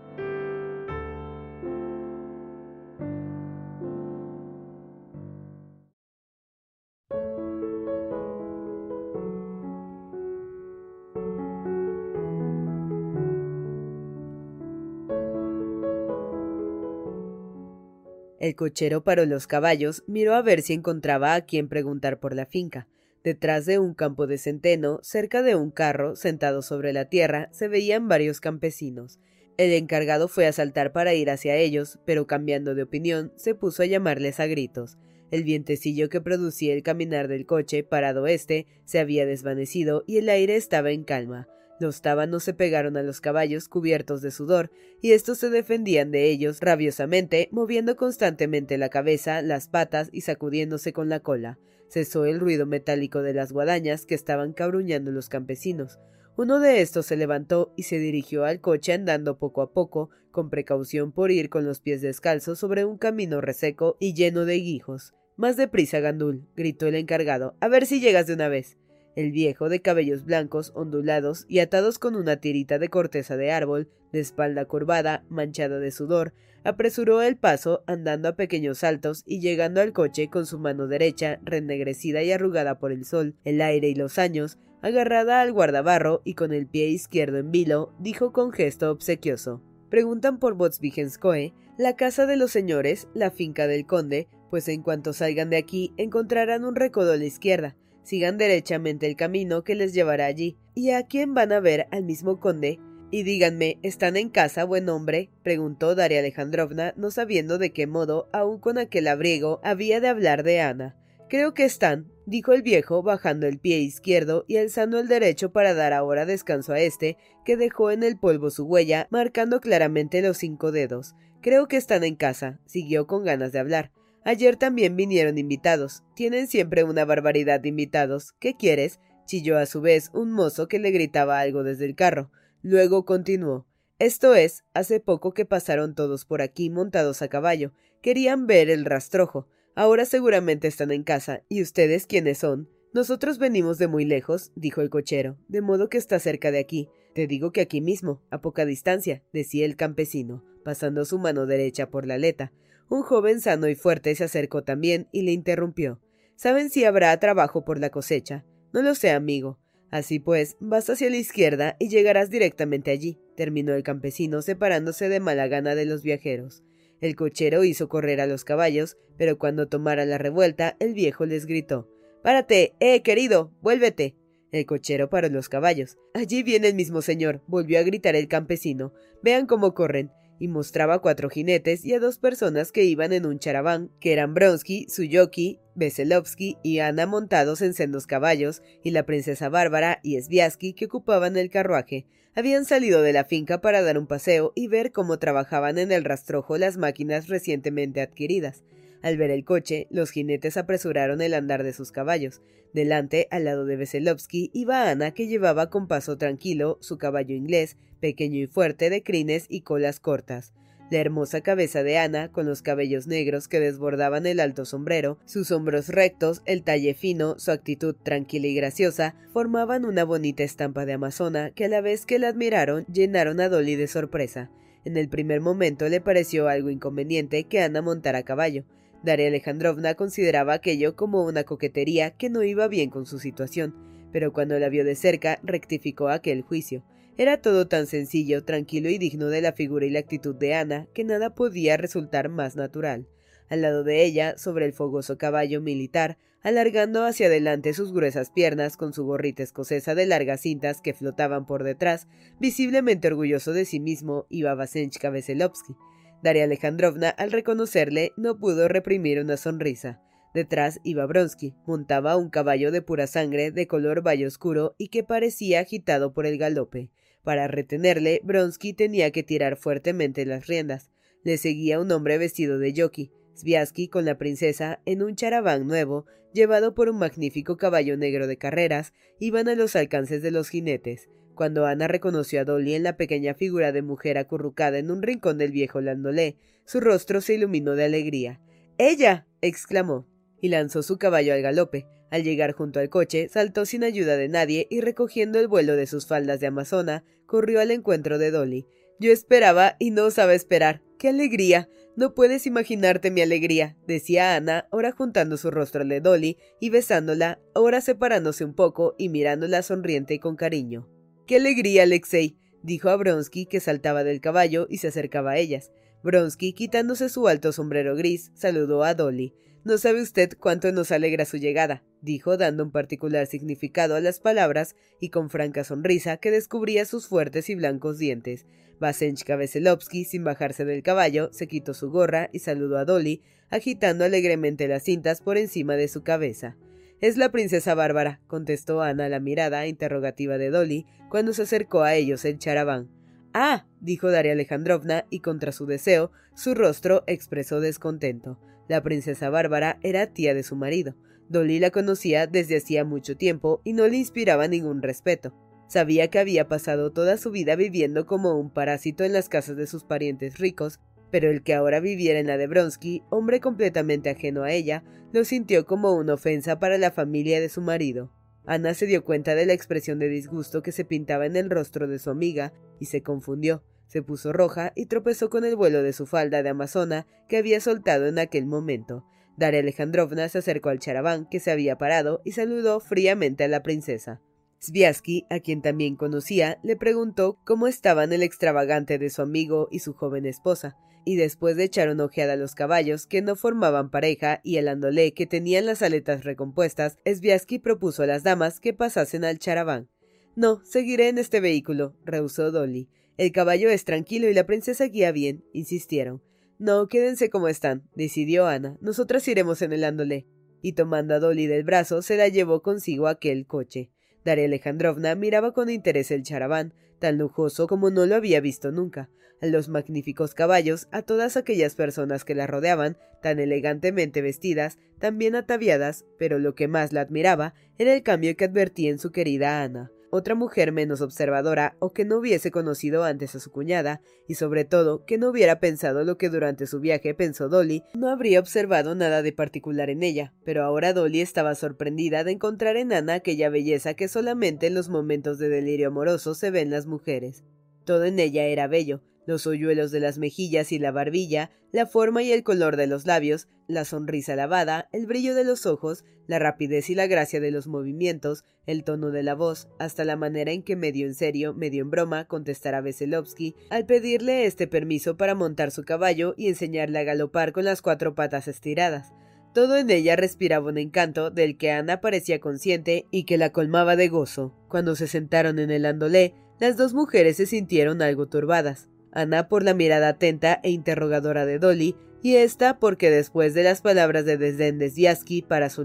El 18.43 18.57
cochero 18.57 19.05
paró 19.05 19.25
los 19.25 19.47
caballos, 19.47 20.03
miró 20.09 20.35
a 20.35 20.43
ver 20.43 20.63
si 20.63 20.73
encontraba 20.73 21.37
a 21.37 21.43
quien 21.43 21.69
preguntar 21.69 22.19
por 22.19 22.35
la 22.35 22.45
finca. 22.45 22.89
Detrás 23.23 23.67
de 23.67 23.79
un 23.79 23.95
campo 23.95 24.27
de 24.27 24.37
centeno, 24.37 24.99
cerca 25.05 25.43
de 25.43 25.55
un 25.55 25.71
carro, 25.71 26.17
sentado 26.17 26.61
sobre 26.61 26.93
la 26.93 27.05
tierra, 27.05 27.51
se 27.53 27.69
veían 27.69 28.09
varios 28.09 28.41
campesinos. 28.41 29.21
El 29.59 29.73
encargado 29.73 30.27
fue 30.27 30.49
a 30.49 30.53
saltar 30.53 30.91
para 30.91 31.15
ir 31.15 31.31
hacia 31.31 31.55
ellos, 31.55 32.01
pero 32.05 32.27
cambiando 32.27 32.75
de 32.75 32.83
opinión, 32.83 33.33
se 33.37 33.55
puso 33.55 33.85
a 33.85 33.87
llamarles 33.87 34.41
a 34.41 34.49
gritos. 34.49 34.99
El 35.31 35.45
vientecillo 35.45 36.09
que 36.09 36.21
producía 36.21 36.75
el 36.75 36.83
caminar 36.83 37.29
del 37.29 37.47
coche, 37.47 37.85
parado 37.85 38.27
este, 38.27 38.67
se 38.85 38.99
había 38.99 39.25
desvanecido 39.25 40.03
y 40.05 40.17
el 40.17 40.29
aire 40.29 40.57
estaba 40.57 40.91
en 40.91 41.05
calma. 41.05 41.47
Los 41.83 42.01
tábanos 42.01 42.45
se 42.45 42.55
pegaron 42.55 42.97
a 42.97 43.03
los 43.03 43.21
caballos 43.21 43.69
cubiertos 43.69 44.23
de 44.23 44.31
sudor, 44.31 44.71
y 45.01 45.15
estos 45.15 45.39
se 45.39 45.51
defendían 45.51 46.13
de 46.13 46.31
ellos 46.31 46.61
rabiosamente, 46.61 47.49
moviendo 47.51 47.97
constantemente 47.97 48.79
la 48.79 48.89
cabeza, 48.89 49.43
las 49.43 49.67
patas 49.67 50.09
y 50.13 50.21
sacudiéndose 50.21 50.93
con 50.93 51.09
la 51.09 51.19
cola. 51.19 51.59
Cesó 51.89 52.25
el 52.25 52.39
ruido 52.39 52.67
metálico 52.67 53.21
de 53.23 53.35
las 53.35 53.51
guadañas 53.51 54.07
que 54.07 54.15
estaban 54.15 54.53
cabruñando 54.53 55.11
los 55.11 55.29
campesinos. 55.29 55.99
Uno 56.37 56.61
de 56.61 56.83
estos 56.83 57.07
se 57.07 57.17
levantó 57.17 57.75
y 57.77 57.83
se 57.83 57.99
dirigió 57.99 58.45
al 58.45 58.61
coche 58.61 58.93
andando 58.93 59.37
poco 59.39 59.61
a 59.61 59.73
poco, 59.73 60.11
con 60.31 60.51
precaución 60.51 61.11
por 61.11 61.33
ir 61.33 61.49
con 61.49 61.65
los 61.65 61.81
pies 61.81 62.01
descalzos 62.01 62.61
sobre 62.61 62.85
un 62.85 62.97
camino 62.97 63.41
reseco 63.41 63.97
y 63.99 64.15
lleno 64.15 64.45
de 64.45 64.55
guijos. 64.61 65.15
Más 65.35 65.57
deprisa, 65.57 65.99
Gandul, 65.99 66.47
gritó 66.55 66.87
el 66.87 66.95
encargado, 66.95 67.57
a 67.61 67.67
ver 67.67 67.87
si 67.87 68.01
llegas 68.01 68.29
de 68.29 68.35
una 68.35 68.47
vez. 68.47 68.79
El 69.15 69.33
viejo, 69.33 69.69
de 69.69 69.83
cabellos 69.83 70.25
blancos, 70.25 70.73
ondulados 70.75 71.45
y 71.49 71.59
atados 71.59 71.99
con 71.99 72.17
una 72.17 72.37
tirita 72.37 72.79
de 72.79 72.89
corteza 72.89 73.37
de 73.37 73.53
árbol, 73.53 73.89
de 74.13 74.21
espalda 74.21 74.65
curvada, 74.65 75.25
manchada 75.29 75.79
de 75.79 75.91
sudor, 75.91 76.33
apresuró 76.65 77.23
el 77.23 77.37
paso 77.37 77.83
andando 77.87 78.29
a 78.29 78.37
pequeños 78.37 78.79
saltos 78.79 79.23
y 79.27 79.41
llegando 79.41 79.81
al 79.81 79.93
coche 79.93 80.29
con 80.29 80.47
su 80.47 80.59
mano 80.59 80.87
derecha, 80.87 81.41
renegrecida 81.43 82.23
y 82.23 82.33
arrugada 82.33 82.79
por 82.79 82.93
el 82.93 83.05
sol, 83.05 83.35
el 83.45 83.61
aire 83.61 83.89
y 83.89 83.95
los 83.95 84.19
años, 84.19 84.59
agarrada 84.81 85.41
al 85.41 85.53
guardabarro 85.53 86.23
y 86.25 86.35
con 86.35 86.53
el 86.53 86.67
pie 86.67 86.89
izquierdo 86.89 87.39
en 87.39 87.51
vilo, 87.51 87.93
dijo 87.99 88.33
con 88.33 88.53
gesto 88.53 88.91
obsequioso. 88.91 89.63
Preguntan 89.91 90.39
por 90.39 90.55
Botsvigenskoe, 90.55 91.53
la 91.79 91.97
casa 91.97 92.27
de 92.27 92.37
los 92.37 92.51
señores, 92.51 93.09
la 93.15 93.31
finca 93.31 93.67
del 93.67 93.87
conde, 93.87 94.29
pues 94.51 94.69
en 94.69 94.83
cuanto 94.83 95.13
salgan 95.13 95.51
de 95.51 95.57
aquí 95.57 95.93
encontrarán 95.97 96.65
un 96.65 96.77
recodo 96.77 97.13
a 97.13 97.17
la 97.17 97.25
izquierda, 97.25 97.77
Sigan 98.03 98.39
derechamente 98.39 99.07
el 99.07 99.17
camino 99.17 99.65
que 99.65 99.75
les 99.75 99.95
llevará 99.95 100.27
allí. 100.27 100.57
¿Y 100.75 100.91
a 100.91 101.05
quién 101.07 101.35
van 101.35 101.53
a 101.53 101.61
ver 101.61 101.87
al 101.91 102.05
mismo 102.05 102.41
conde? 102.41 102.79
Y 103.11 103.25
díganme, 103.25 103.79
¿están 103.83 104.17
en 104.17 104.31
casa, 104.31 104.65
buen 104.65 104.89
hombre? 104.89 105.29
preguntó 105.43 105.95
Daria 105.95 106.21
Alejandrovna, 106.21 106.95
no 106.97 107.11
sabiendo 107.11 107.59
de 107.59 107.71
qué 107.71 107.87
modo, 107.87 108.29
aun 108.33 108.59
con 108.59 108.79
aquel 108.79 109.07
abrigo, 109.07 109.61
había 109.63 110.01
de 110.01 110.09
hablar 110.09 110.45
de 110.45 110.61
Ana. 110.61 110.97
Creo 111.29 111.53
que 111.53 111.65
están, 111.65 112.11
dijo 112.27 112.53
el 112.53 112.63
viejo, 112.63 113.03
bajando 113.03 113.47
el 113.47 113.59
pie 113.59 113.79
izquierdo 113.79 114.45
y 114.49 114.57
alzando 114.57 114.99
el 114.99 115.09
derecho 115.09 115.53
para 115.53 115.75
dar 115.75 115.93
ahora 115.93 116.27
descanso 116.27 116.73
a 116.73 116.81
este, 116.81 117.17
que 117.45 117.57
dejó 117.57 117.91
en 117.91 118.03
el 118.03 118.19
polvo 118.19 118.51
su 118.51 118.65
huella, 118.65 119.09
marcando 119.11 119.61
claramente 119.61 120.23
los 120.23 120.39
cinco 120.39 120.73
dedos. 120.73 121.15
Creo 121.43 121.69
que 121.69 121.77
están 121.77 122.05
en 122.05 122.17
casa, 122.17 122.61
siguió 122.67 123.07
con 123.07 123.25
ganas 123.25 123.53
de 123.53 123.59
hablar. 123.59 123.93
Ayer 124.25 124.57
también 124.57 124.97
vinieron 124.97 125.39
invitados. 125.39 126.05
Tienen 126.15 126.47
siempre 126.47 126.85
una 126.85 127.05
barbaridad 127.05 127.61
de 127.61 127.69
invitados. 127.69 128.33
¿Qué 128.39 128.57
quieres? 128.57 129.01
chilló 129.25 129.59
a 129.59 129.67
su 129.67 129.81
vez 129.81 130.11
un 130.13 130.33
mozo 130.33 130.69
que 130.69 130.79
le 130.79 130.91
gritaba 130.91 131.41
algo 131.41 131.65
desde 131.65 131.87
el 131.87 131.95
carro. 131.95 132.31
Luego 132.63 133.05
continuó. 133.05 133.67
Esto 133.99 134.35
es, 134.35 134.65
hace 134.75 135.01
poco 135.01 135.33
que 135.33 135.45
pasaron 135.45 135.95
todos 135.95 136.25
por 136.25 136.43
aquí 136.43 136.71
montados 136.71 137.23
a 137.23 137.29
caballo. 137.29 137.73
Querían 138.03 138.47
ver 138.47 138.69
el 138.69 138.85
rastrojo. 138.85 139.49
Ahora 139.75 140.05
seguramente 140.05 140.69
están 140.69 140.91
en 140.91 141.03
casa. 141.03 141.43
¿Y 141.49 141.63
ustedes 141.63 142.07
quiénes 142.07 142.39
son? 142.39 142.69
Nosotros 142.93 143.39
venimos 143.39 143.79
de 143.79 143.89
muy 143.89 144.05
lejos, 144.05 144.53
dijo 144.55 144.83
el 144.83 144.91
cochero, 144.91 145.39
de 145.49 145.63
modo 145.63 145.89
que 145.89 145.99
está 145.99 146.19
cerca 146.19 146.51
de 146.51 146.59
aquí. 146.59 146.89
Te 147.15 147.27
digo 147.27 147.51
que 147.51 147.63
aquí 147.63 147.81
mismo, 147.81 148.23
a 148.31 148.43
poca 148.43 148.67
distancia, 148.67 149.23
decía 149.33 149.65
el 149.65 149.77
campesino, 149.77 150.45
pasando 150.63 151.05
su 151.07 151.19
mano 151.19 151.47
derecha 151.47 151.89
por 151.89 152.07
la 152.07 152.15
aleta. 152.15 152.53
Un 152.89 153.03
joven 153.03 153.41
sano 153.41 153.69
y 153.69 153.75
fuerte 153.75 154.15
se 154.15 154.25
acercó 154.25 154.63
también 154.63 155.09
y 155.13 155.23
le 155.23 155.33
interrumpió. 155.33 156.01
¿Saben 156.37 156.71
si 156.71 156.85
habrá 156.85 157.19
trabajo 157.19 157.65
por 157.65 157.79
la 157.79 157.91
cosecha? 157.91 158.45
No 158.73 158.83
lo 158.83 158.95
sé, 158.95 159.11
amigo. 159.11 159.59
Así 159.91 160.19
pues, 160.19 160.57
vas 160.59 160.89
hacia 160.89 161.11
la 161.11 161.17
izquierda 161.17 161.77
y 161.79 161.89
llegarás 161.89 162.31
directamente 162.31 162.91
allí, 162.91 163.19
terminó 163.37 163.75
el 163.75 163.83
campesino 163.83 164.41
separándose 164.41 165.09
de 165.09 165.21
mala 165.21 165.49
gana 165.49 165.75
de 165.75 165.85
los 165.85 166.03
viajeros. 166.03 166.63
El 167.03 167.15
cochero 167.17 167.65
hizo 167.65 167.89
correr 167.89 168.21
a 168.21 168.27
los 168.27 168.45
caballos, 168.45 168.97
pero 169.19 169.37
cuando 169.37 169.69
tomara 169.69 170.07
la 170.07 170.19
revuelta, 170.19 170.77
el 170.81 170.95
viejo 170.95 171.27
les 171.27 171.47
gritó 171.47 171.89
Párate, 172.23 172.75
eh, 172.81 173.03
querido, 173.03 173.53
vuélvete. 173.61 174.17
El 174.53 174.67
cochero 174.67 175.11
paró 175.11 175.29
los 175.29 175.49
caballos. 175.49 175.99
Allí 176.15 176.43
viene 176.43 176.69
el 176.69 176.75
mismo 176.75 177.03
señor, 177.03 177.43
volvió 177.47 177.79
a 177.79 177.83
gritar 177.83 178.15
el 178.15 178.29
campesino. 178.29 178.93
Vean 179.23 179.47
cómo 179.47 179.75
corren 179.75 180.11
y 180.43 180.49
mostraba 180.49 180.99
cuatro 180.99 181.31
jinetes 181.31 181.85
y 181.85 181.95
a 181.95 182.01
dos 182.01 182.19
personas 182.19 182.73
que 182.73 182.83
iban 182.83 183.13
en 183.13 183.27
un 183.27 183.39
charaván, 183.39 183.93
que 184.01 184.13
eran 184.13 184.35
Bronsky, 184.35 184.87
Suyoki, 184.89 185.61
Veselovsky 185.77 186.57
y 186.65 186.81
Ana 186.81 187.07
montados 187.07 187.63
en 187.63 187.75
sendos 187.75 188.09
caballos, 188.09 188.61
y 188.83 188.91
la 188.91 189.07
princesa 189.07 189.49
Bárbara 189.49 190.01
y 190.03 190.21
Sviasky 190.21 190.73
que 190.73 190.87
ocupaban 190.87 191.37
el 191.37 191.49
carruaje. 191.49 192.07
Habían 192.35 192.65
salido 192.65 193.03
de 193.03 193.13
la 193.13 193.25
finca 193.25 193.61
para 193.61 193.83
dar 193.83 193.97
un 193.97 194.09
paseo 194.09 194.51
y 194.57 194.67
ver 194.67 194.91
cómo 194.91 195.21
trabajaban 195.21 195.79
en 195.79 195.93
el 195.93 196.03
rastrojo 196.03 196.59
las 196.59 196.77
máquinas 196.77 197.29
recientemente 197.29 198.01
adquiridas. 198.01 198.65
Al 199.03 199.17
ver 199.17 199.31
el 199.31 199.45
coche, 199.45 199.89
los 199.91 200.11
jinetes 200.11 200.57
apresuraron 200.57 201.21
el 201.21 201.35
andar 201.35 201.65
de 201.65 201.73
sus 201.73 201.91
caballos. 201.91 202.41
Delante, 202.73 203.27
al 203.31 203.45
lado 203.45 203.67
de 203.67 203.77
Veselovsky, 203.77 204.51
iba 204.55 204.89
Ana, 204.89 205.11
que 205.11 205.27
llevaba 205.27 205.71
con 205.71 205.89
paso 205.89 206.17
tranquilo 206.17 206.79
su 206.81 206.99
caballo 206.99 207.35
inglés, 207.35 207.77
pequeño 208.01 208.39
y 208.39 208.47
fuerte, 208.47 208.91
de 208.91 209.03
crines 209.03 209.47
y 209.49 209.63
colas 209.63 210.01
cortas. 210.01 210.53
La 210.91 210.99
hermosa 210.99 211.41
cabeza 211.41 211.83
de 211.83 211.99
Ana, 211.99 212.31
con 212.31 212.47
los 212.47 212.61
cabellos 212.61 213.07
negros 213.07 213.49
que 213.49 213.61
desbordaban 213.61 214.27
el 214.27 214.41
alto 214.41 214.65
sombrero, 214.65 215.19
sus 215.25 215.51
hombros 215.51 215.89
rectos, 215.89 216.43
el 216.45 216.63
talle 216.63 216.95
fino, 216.95 217.39
su 217.39 217.51
actitud 217.51 217.95
tranquila 217.95 218.47
y 218.47 218.55
graciosa, 218.55 219.15
formaban 219.33 219.85
una 219.85 220.05
bonita 220.05 220.43
estampa 220.43 220.85
de 220.85 220.93
amazona 220.93 221.51
que 221.51 221.65
a 221.65 221.69
la 221.69 221.81
vez 221.81 222.05
que 222.05 222.19
la 222.19 222.29
admiraron 222.29 222.85
llenaron 222.93 223.41
a 223.41 223.49
Dolly 223.49 223.75
de 223.75 223.89
sorpresa. 223.89 224.51
En 224.85 224.97
el 224.97 225.09
primer 225.09 225.41
momento 225.41 225.89
le 225.89 226.01
pareció 226.01 226.49
algo 226.49 226.69
inconveniente 226.69 227.45
que 227.45 227.61
Ana 227.61 227.81
montara 227.81 228.19
a 228.19 228.25
caballo, 228.25 228.65
Daria 229.03 229.27
Alejandrovna 229.27 229.95
consideraba 229.95 230.55
aquello 230.55 230.95
como 230.95 231.25
una 231.25 231.45
coquetería 231.45 232.13
que 232.13 232.31
no 232.31 232.43
iba 232.43 232.69
bien 232.69 232.91
con 232.91 233.07
su 233.07 233.19
situación, 233.19 233.75
pero 234.13 234.33
cuando 234.33 234.59
la 234.59 234.69
vio 234.69 234.85
de 234.85 234.95
cerca 234.95 235.41
rectificó 235.43 236.09
aquel 236.09 236.43
juicio. 236.43 236.85
Era 237.19 237.43
todo 237.43 237.69
tan 237.69 237.87
sencillo, 237.87 238.45
tranquilo 238.45 238.89
y 238.89 238.99
digno 238.99 239.27
de 239.27 239.43
la 239.43 239.53
figura 239.53 239.85
y 239.87 239.91
la 239.91 239.99
actitud 239.99 240.35
de 240.35 240.55
Ana 240.55 240.87
que 240.95 241.05
nada 241.05 241.35
podía 241.35 241.77
resultar 241.77 242.29
más 242.29 242.57
natural. 242.57 243.07
Al 243.49 243.63
lado 243.63 243.85
de 243.85 244.05
ella, 244.05 244.39
sobre 244.39 244.65
el 244.65 244.73
fogoso 244.73 245.19
caballo 245.19 245.61
militar, 245.61 246.17
alargando 246.43 247.05
hacia 247.05 247.27
adelante 247.27 247.75
sus 247.75 247.93
gruesas 247.93 248.31
piernas 248.31 248.77
con 248.77 248.93
su 248.93 249.05
gorrita 249.05 249.43
escocesa 249.43 249.95
de 249.95 250.07
largas 250.07 250.41
cintas 250.41 250.81
que 250.81 250.95
flotaban 250.95 251.45
por 251.45 251.63
detrás, 251.63 252.09
visiblemente 252.41 253.09
orgulloso 253.09 253.53
de 253.53 253.65
sí 253.65 253.79
mismo, 253.79 254.27
iba 254.31 254.55
Vasenchka 254.55 255.11
Veselovsky. 255.11 255.75
Daria 256.23 256.45
Alejandrovna, 256.45 257.11
al 257.11 257.33
reconocerle, 257.33 258.13
no 258.17 258.39
pudo 258.39 258.69
reprimir 258.69 259.19
una 259.21 259.37
sonrisa. 259.37 260.01
Detrás 260.35 260.81
iba 260.85 261.05
Bronsky, 261.05 261.55
montaba 261.67 262.17
un 262.17 262.31
caballo 262.31 262.71
de 262.71 262.81
pura 262.81 263.07
sangre, 263.07 263.51
de 263.51 263.67
color 263.67 264.07
valle 264.07 264.27
oscuro 264.27 264.75
y 264.79 264.89
que 264.89 265.03
parecía 265.03 265.61
agitado 265.61 266.15
por 266.15 266.27
el 266.27 266.39
galope. 266.39 266.91
Para 267.23 267.49
retenerle, 267.49 268.21
Bronsky 268.25 268.73
tenía 268.73 269.11
que 269.11 269.23
tirar 269.23 269.57
fuertemente 269.57 270.25
las 270.25 270.47
riendas. 270.47 270.91
Le 271.23 271.37
seguía 271.37 271.81
un 271.81 271.91
hombre 271.93 272.19
vestido 272.19 272.59
de 272.59 272.73
jockey, 272.77 273.11
Sviasky 273.35 273.89
con 273.89 274.05
la 274.05 274.19
princesa, 274.19 274.81
en 274.87 275.03
un 275.03 275.17
charaván 275.17 275.67
nuevo, 275.67 276.07
llevado 276.33 276.75
por 276.75 276.89
un 276.89 276.99
magnífico 276.99 277.57
caballo 277.57 277.97
negro 277.97 278.27
de 278.27 278.39
carreras, 278.39 278.93
iban 279.19 279.49
a 279.49 279.55
los 279.55 279.77
alcances 279.77 280.23
de 280.23 280.31
los 280.31 280.49
jinetes. 280.49 281.09
Cuando 281.35 281.67
Ana 281.67 281.89
reconoció 281.89 282.41
a 282.41 282.45
Dolly 282.45 282.75
en 282.75 282.83
la 282.83 282.97
pequeña 282.97 283.35
figura 283.35 283.73
de 283.73 283.83
mujer 283.83 284.19
acurrucada 284.19 284.79
en 284.79 284.91
un 284.91 285.03
rincón 285.03 285.39
del 285.39 285.53
viejo 285.53 285.81
landolé, 285.81 286.37
su 286.65 286.81
rostro 286.81 287.21
se 287.21 287.35
iluminó 287.35 287.75
de 287.75 287.85
alegría. 287.85 288.41
¡Ella! 288.79 289.27
exclamó, 289.41 290.07
y 290.41 290.49
lanzó 290.49 290.83
su 290.83 290.99
caballo 290.99 291.35
al 291.35 291.43
galope. 291.43 291.87
Al 292.11 292.25
llegar 292.25 292.53
junto 292.53 292.79
al 292.79 292.91
coche, 292.91 293.29
saltó 293.29 293.65
sin 293.65 293.85
ayuda 293.85 294.19
de 294.19 294.29
nadie 294.29 294.67
y 294.71 294.83
recogiendo 294.83 295.41
el 295.41 295.49
vuelo 295.49 295.77
de 295.77 295.87
sus 295.87 296.07
faldas 296.07 296.41
de 296.41 296.49
amazona, 296.49 297.05
corrió 297.27 297.61
al 297.61 297.71
encuentro 297.71 298.19
de 298.19 298.31
Dolly. 298.31 298.67
Yo 298.99 299.11
esperaba 299.11 299.77
y 299.79 299.91
no 299.91 300.05
osaba 300.05 300.35
esperar. 300.35 300.83
¡Qué 300.99 301.09
alegría! 301.09 301.69
No 301.97 302.15
puedes 302.15 302.47
imaginarte 302.47 303.11
mi 303.11 303.23
alegría, 303.23 303.77
decía 303.87 304.37
Ana, 304.37 304.69
ahora 304.71 304.93
juntando 304.93 305.37
su 305.37 305.51
rostro 305.51 305.83
al 305.83 305.89
de 305.89 306.01
Dolly 306.01 306.39
y 306.61 306.71
besándola, 306.71 307.41
ahora 307.55 307.81
separándose 307.81 308.45
un 308.45 308.55
poco 308.55 308.95
y 308.99 309.09
mirándola 309.09 309.63
sonriente 309.63 310.15
y 310.15 310.19
con 310.19 310.37
cariño. 310.37 310.89
¡Qué 311.27 311.37
alegría, 311.37 311.85
Alexei! 311.85 312.37
dijo 312.63 312.89
a 312.89 312.97
Bronsky, 312.97 313.47
que 313.47 313.61
saltaba 313.61 314.05
del 314.05 314.21
caballo 314.21 314.67
y 314.69 314.79
se 314.79 314.89
acercaba 314.89 315.33
a 315.33 315.39
ellas. 315.39 315.71
Bronsky, 316.03 316.53
quitándose 316.53 317.09
su 317.09 317.29
alto 317.29 317.53
sombrero 317.53 317.95
gris, 317.95 318.33
saludó 318.35 318.83
a 318.83 318.95
Dolly. 318.95 319.35
No 319.65 319.79
sabe 319.79 320.03
usted 320.03 320.31
cuánto 320.39 320.73
nos 320.73 320.91
alegra 320.91 321.25
su 321.25 321.37
llegada, 321.37 321.85
dijo, 322.01 322.37
dando 322.37 322.65
un 322.65 322.73
particular 322.73 323.29
significado 323.29 323.95
a 323.95 324.01
las 324.01 324.19
palabras 324.19 324.75
y 324.99 325.11
con 325.11 325.31
franca 325.31 325.63
sonrisa 325.63 326.17
que 326.17 326.33
descubría 326.33 326.85
sus 326.85 327.07
fuertes 327.07 327.49
y 327.49 327.55
blancos 327.55 327.99
dientes. 327.99 328.45
Vasenchka 328.81 329.37
Veselovsky, 329.37 330.05
sin 330.05 330.25
bajarse 330.25 330.65
del 330.65 330.83
caballo, 330.83 331.33
se 331.33 331.47
quitó 331.47 331.75
su 331.75 331.93
gorra 331.93 332.31
y 332.33 332.41
saludó 332.41 332.79
a 332.79 332.85
Dolly, 332.85 333.23
agitando 333.51 334.05
alegremente 334.05 334.67
las 334.67 334.83
cintas 334.83 335.21
por 335.21 335.39
encima 335.39 335.77
de 335.77 335.87
su 335.87 336.03
cabeza. 336.03 336.57
Es 337.03 337.17
la 337.17 337.33
princesa 337.33 337.75
Bárbara, 337.75 338.21
contestó 338.29 338.81
Ana 338.81 339.09
la 339.09 339.19
mirada 339.19 339.67
interrogativa 339.67 340.39
de 340.39 340.51
Dolly 340.51 340.87
cuando 341.09 341.33
se 341.33 341.43
acercó 341.43 341.83
a 341.83 341.97
ellos 341.97 342.25
el 342.25 342.39
charaván. 342.39 342.89
Ah, 343.35 343.67
dijo 343.81 344.09
Daria 344.13 344.35
Alejandrovna, 344.35 345.07
y 345.11 345.19
contra 345.19 345.51
su 345.51 345.67
deseo, 345.67 346.13
su 346.37 346.55
rostro 346.55 347.03
expresó 347.09 347.59
descontento. 347.59 348.39
La 348.69 348.85
princesa 348.85 349.31
Bárbara 349.31 349.81
era 349.83 350.13
tía 350.15 350.33
de 350.33 350.45
su 350.45 350.55
marido. 350.55 350.95
Dolly 351.29 351.59
la 351.59 351.71
conocía 351.71 352.29
desde 352.29 352.59
hacía 352.59 352.85
mucho 352.85 353.17
tiempo 353.17 353.63
y 353.65 353.73
no 353.73 353.89
le 353.89 353.97
inspiraba 353.97 354.47
ningún 354.47 354.81
respeto. 354.81 355.35
Sabía 355.67 356.09
que 356.09 356.21
había 356.21 356.47
pasado 356.47 356.93
toda 356.93 357.17
su 357.17 357.33
vida 357.33 357.57
viviendo 357.57 358.07
como 358.07 358.39
un 358.39 358.49
parásito 358.49 359.03
en 359.03 359.13
las 359.13 359.29
casas 359.29 359.57
de 359.57 359.67
sus 359.67 359.83
parientes 359.83 360.39
ricos, 360.39 360.79
pero 361.13 361.31
el 361.31 361.43
que 361.43 361.55
ahora 361.55 361.79
viviera 361.79 362.19
en 362.19 362.27
la 362.27 362.39
de 362.39 362.49
Bronsky, 362.49 363.05
hombre 363.11 363.39
completamente 363.39 364.09
ajeno 364.11 364.43
a 364.43 364.51
ella, 364.51 364.83
lo 365.13 365.25
sintió 365.25 365.67
como 365.67 365.93
una 365.93 366.15
ofensa 366.15 366.59
para 366.59 366.79
la 366.79 366.91
familia 366.91 367.39
de 367.39 367.51
su 367.51 367.61
marido. 367.61 368.11
Ana 368.47 368.73
se 368.73 368.87
dio 368.87 369.05
cuenta 369.05 369.35
de 369.35 369.45
la 369.45 369.53
expresión 369.53 369.99
de 369.99 370.09
disgusto 370.09 370.63
que 370.63 370.73
se 370.73 370.87
pintaba 370.87 371.27
en 371.27 371.37
el 371.37 371.51
rostro 371.51 371.87
de 371.87 371.99
su 371.99 372.09
amiga 372.11 372.55
y 372.81 372.87
se 372.87 373.03
confundió. 373.03 373.63
Se 373.87 374.03
puso 374.03 374.33
roja 374.33 374.73
y 374.75 374.87
tropezó 374.87 375.29
con 375.29 375.45
el 375.45 375.55
vuelo 375.55 375.83
de 375.83 375.93
su 375.93 376.07
falda 376.07 376.43
de 376.43 376.49
amazona 376.49 377.07
que 377.29 377.37
había 377.37 377.61
soltado 377.61 378.07
en 378.07 378.19
aquel 378.19 378.47
momento. 378.47 379.05
Daria 379.37 379.61
Alejandrovna 379.61 380.31
se 380.31 380.39
acercó 380.39 380.71
al 380.71 380.79
charaván 380.79 381.29
que 381.29 381.41
se 381.41 381.51
había 381.51 381.77
parado 381.77 382.23
y 382.25 382.33
saludó 382.33 382.81
fríamente 382.81 383.45
a 383.45 383.49
la 383.49 383.63
princesa. 383.63 384.23
Sviasky, 384.61 385.27
a 385.29 385.41
quien 385.41 385.61
también 385.61 385.97
conocía, 385.97 386.59
le 386.63 386.77
preguntó 386.77 387.39
cómo 387.45 387.67
estaban 387.67 388.15
el 388.15 388.23
extravagante 388.23 388.99
de 388.99 389.11
su 389.11 389.21
amigo 389.21 389.69
y 389.71 389.81
su 389.81 389.93
joven 389.93 390.25
esposa, 390.25 390.79
y 391.05 391.17
después 391.17 391.57
de 391.57 391.65
echar 391.65 391.89
una 391.89 392.05
ojeada 392.05 392.35
a 392.35 392.37
los 392.37 392.55
caballos 392.55 393.07
que 393.07 393.23
no 393.23 393.37
formaban 393.37 393.91
pareja 393.91 394.41
y 394.43 394.57
el 394.57 394.69
andolé 394.69 395.13
que 395.15 395.27
tenían 395.27 395.67
las 395.67 395.83
aletas 395.83 396.25
recompuestas, 396.25 396.99
Sviasky 397.05 397.59
propuso 397.59 398.03
a 398.03 398.07
las 398.07 398.23
damas 398.23 398.61
que 398.61 398.73
pasasen 398.73 399.25
al 399.25 399.39
charaván. 399.39 399.89
No, 400.35 400.65
seguiré 400.65 401.09
en 401.09 401.19
este 401.19 401.41
vehículo, 401.41 401.95
rehusó 402.05 402.51
Dolly. 402.51 402.89
El 403.19 403.33
caballo 403.33 403.69
es 403.69 403.85
tranquilo 403.85 404.29
y 404.29 404.35
la 404.35 404.47
princesa 404.47 404.87
guía 404.87 405.13
bien, 405.13 405.45
insistieron. 405.53 406.23
No, 406.59 406.89
quédense 406.89 407.29
como 407.29 407.49
están, 407.49 407.89
decidió 407.95 408.47
Ana. 408.47 408.79
Nosotras 408.81 409.27
iremos 409.29 409.63
en 409.63 409.73
el 409.73 409.85
andolé. 409.85 410.27
Y 410.63 410.75
tomando 410.75 411.15
a 411.15 411.19
Dolly 411.19 411.47
del 411.47 411.65
brazo, 411.65 412.03
se 412.03 412.17
la 412.17 412.29
llevó 412.29 412.63
consigo 412.63 413.09
a 413.09 413.13
aquel 413.13 413.47
coche. 413.47 413.91
Daria 414.25 414.45
Alejandrovna 414.45 415.15
miraba 415.17 415.53
con 415.53 415.69
interés 415.69 416.11
el 416.13 416.23
charaván, 416.23 416.73
tan 417.01 417.19
lujoso 417.19 417.67
como 417.67 417.91
no 417.91 418.07
lo 418.07 418.15
había 418.15 418.41
visto 418.41 418.71
nunca, 418.71 419.11
a 419.43 419.47
los 419.47 419.69
magníficos 419.69 420.35
caballos, 420.35 420.89
a 420.91 421.03
todas 421.03 421.37
aquellas 421.37 421.75
personas 421.75 422.25
que 422.25 422.35
la 422.35 422.47
rodeaban, 422.47 422.97
tan 423.21 423.39
elegantemente 423.39 424.23
vestidas, 424.23 424.79
tan 424.99 425.19
bien 425.19 425.35
ataviadas, 425.35 426.07
pero 426.19 426.39
lo 426.39 426.55
que 426.55 426.69
más 426.69 426.93
la 426.93 427.03
admiraba 427.03 427.53
era 427.77 427.95
el 427.95 428.03
cambio 428.03 428.35
que 428.37 428.47
advertía 428.47 428.91
en 428.91 428.99
su 428.99 429.13
querida 429.13 429.63
Ana 429.63 429.91
otra 430.15 430.35
mujer 430.35 430.73
menos 430.73 431.01
observadora 431.01 431.75
o 431.79 431.95
que 431.95 432.05
no 432.05 432.19
hubiese 432.19 432.51
conocido 432.51 433.03
antes 433.03 433.35
a 433.35 433.41
su 433.41 433.51
cuñada, 433.51 434.03
y 434.29 434.35
sobre 434.35 434.67
todo 434.67 435.07
que 435.07 435.17
no 435.17 435.31
hubiera 435.31 435.59
pensado 435.59 436.05
lo 436.05 436.19
que 436.19 436.29
durante 436.29 436.67
su 436.67 436.81
viaje 436.81 437.15
pensó 437.15 437.49
Dolly, 437.49 437.83
no 437.95 438.11
habría 438.11 438.39
observado 438.39 438.95
nada 438.95 439.23
de 439.23 439.33
particular 439.33 439.89
en 439.89 440.03
ella, 440.03 440.35
pero 440.45 440.65
ahora 440.65 440.93
Dolly 440.93 441.23
estaba 441.23 441.55
sorprendida 441.55 442.25
de 442.25 442.33
encontrar 442.33 442.77
en 442.77 442.93
Ana 442.93 443.15
aquella 443.15 443.49
belleza 443.49 443.95
que 443.95 444.07
solamente 444.07 444.67
en 444.67 444.75
los 444.75 444.91
momentos 444.91 445.39
de 445.39 445.49
delirio 445.49 445.89
amoroso 445.89 446.35
se 446.35 446.51
ven 446.51 446.71
las 446.71 446.85
mujeres. 446.85 447.43
Todo 447.87 448.05
en 448.05 448.19
ella 448.19 448.45
era 448.45 448.67
bello, 448.67 449.01
los 449.27 449.47
hoyuelos 449.47 449.91
de 449.91 450.01
las 450.01 450.19
mejillas 450.19 450.73
y 450.73 450.79
la 450.79 450.91
barbilla, 450.91 451.51
la 451.73 451.87
forma 451.87 452.23
y 452.23 452.33
el 452.33 452.43
color 452.43 452.77
de 452.77 452.87
los 452.87 453.07
labios, 453.07 453.49
la 453.67 453.85
sonrisa 453.85 454.37
lavada, 454.37 454.89
el 454.93 455.07
brillo 455.07 455.35
de 455.35 455.45
los 455.45 455.67
ojos, 455.67 456.05
la 456.27 456.39
rapidez 456.39 456.91
y 456.91 456.95
la 456.95 457.07
gracia 457.07 457.41
de 457.41 457.51
los 457.51 457.67
movimientos, 457.67 458.45
el 458.67 458.85
tono 458.85 459.11
de 459.11 459.23
la 459.23 459.35
voz, 459.35 459.69
hasta 459.79 460.05
la 460.05 460.17
manera 460.17 460.53
en 460.53 460.63
que 460.63 460.77
medio 460.77 461.07
en 461.07 461.15
serio, 461.15 461.55
medio 461.55 461.83
en 461.83 461.91
broma, 461.91 462.27
contestara 462.27 462.81
Veselovsky 462.81 463.55
al 463.71 463.87
pedirle 463.87 464.47
este 464.47 464.67
permiso 464.67 465.17
para 465.17 465.35
montar 465.35 465.71
su 465.71 465.85
caballo 465.85 466.35
y 466.37 466.49
enseñarle 466.49 466.99
a 466.99 467.05
galopar 467.05 467.53
con 467.53 467.65
las 467.65 467.83
cuatro 467.83 468.15
patas 468.15 468.49
estiradas. 468.49 469.13
Todo 469.55 469.77
en 469.77 469.91
ella 469.91 470.17
respiraba 470.17 470.71
un 470.71 470.79
encanto 470.79 471.31
del 471.31 471.59
que 471.59 471.71
Ana 471.71 472.01
parecía 472.01 472.41
consciente 472.41 473.07
y 473.11 473.25
que 473.25 473.37
la 473.37 473.53
colmaba 473.53 473.97
de 473.97 474.09
gozo. 474.09 474.55
Cuando 474.69 474.97
se 474.97 475.07
sentaron 475.07 475.59
en 475.59 475.71
el 475.71 475.85
andolé, 475.85 476.35
las 476.59 476.79
dos 476.79 476.95
mujeres 476.95 477.37
se 477.37 477.47
sintieron 477.47 478.01
algo 478.01 478.29
turbadas. 478.29 478.89
Ana 479.13 479.49
por 479.49 479.63
la 479.63 479.75
mirada 479.75 480.09
atenta 480.09 480.61
e 480.63 480.71
interrogadora 480.71 481.47
de 481.47 481.59
Dolly, 481.59 481.97
y 482.23 482.37
esta 482.37 482.79
porque 482.79 483.11
después 483.11 483.55
de 483.55 483.63
las 483.63 483.83
palabras 483.83 484.25
de 484.25 484.39
desdén 484.39 484.79
de 484.79 484.91
Sviasky 484.91 485.43
para 485.43 485.71
su 485.71 485.85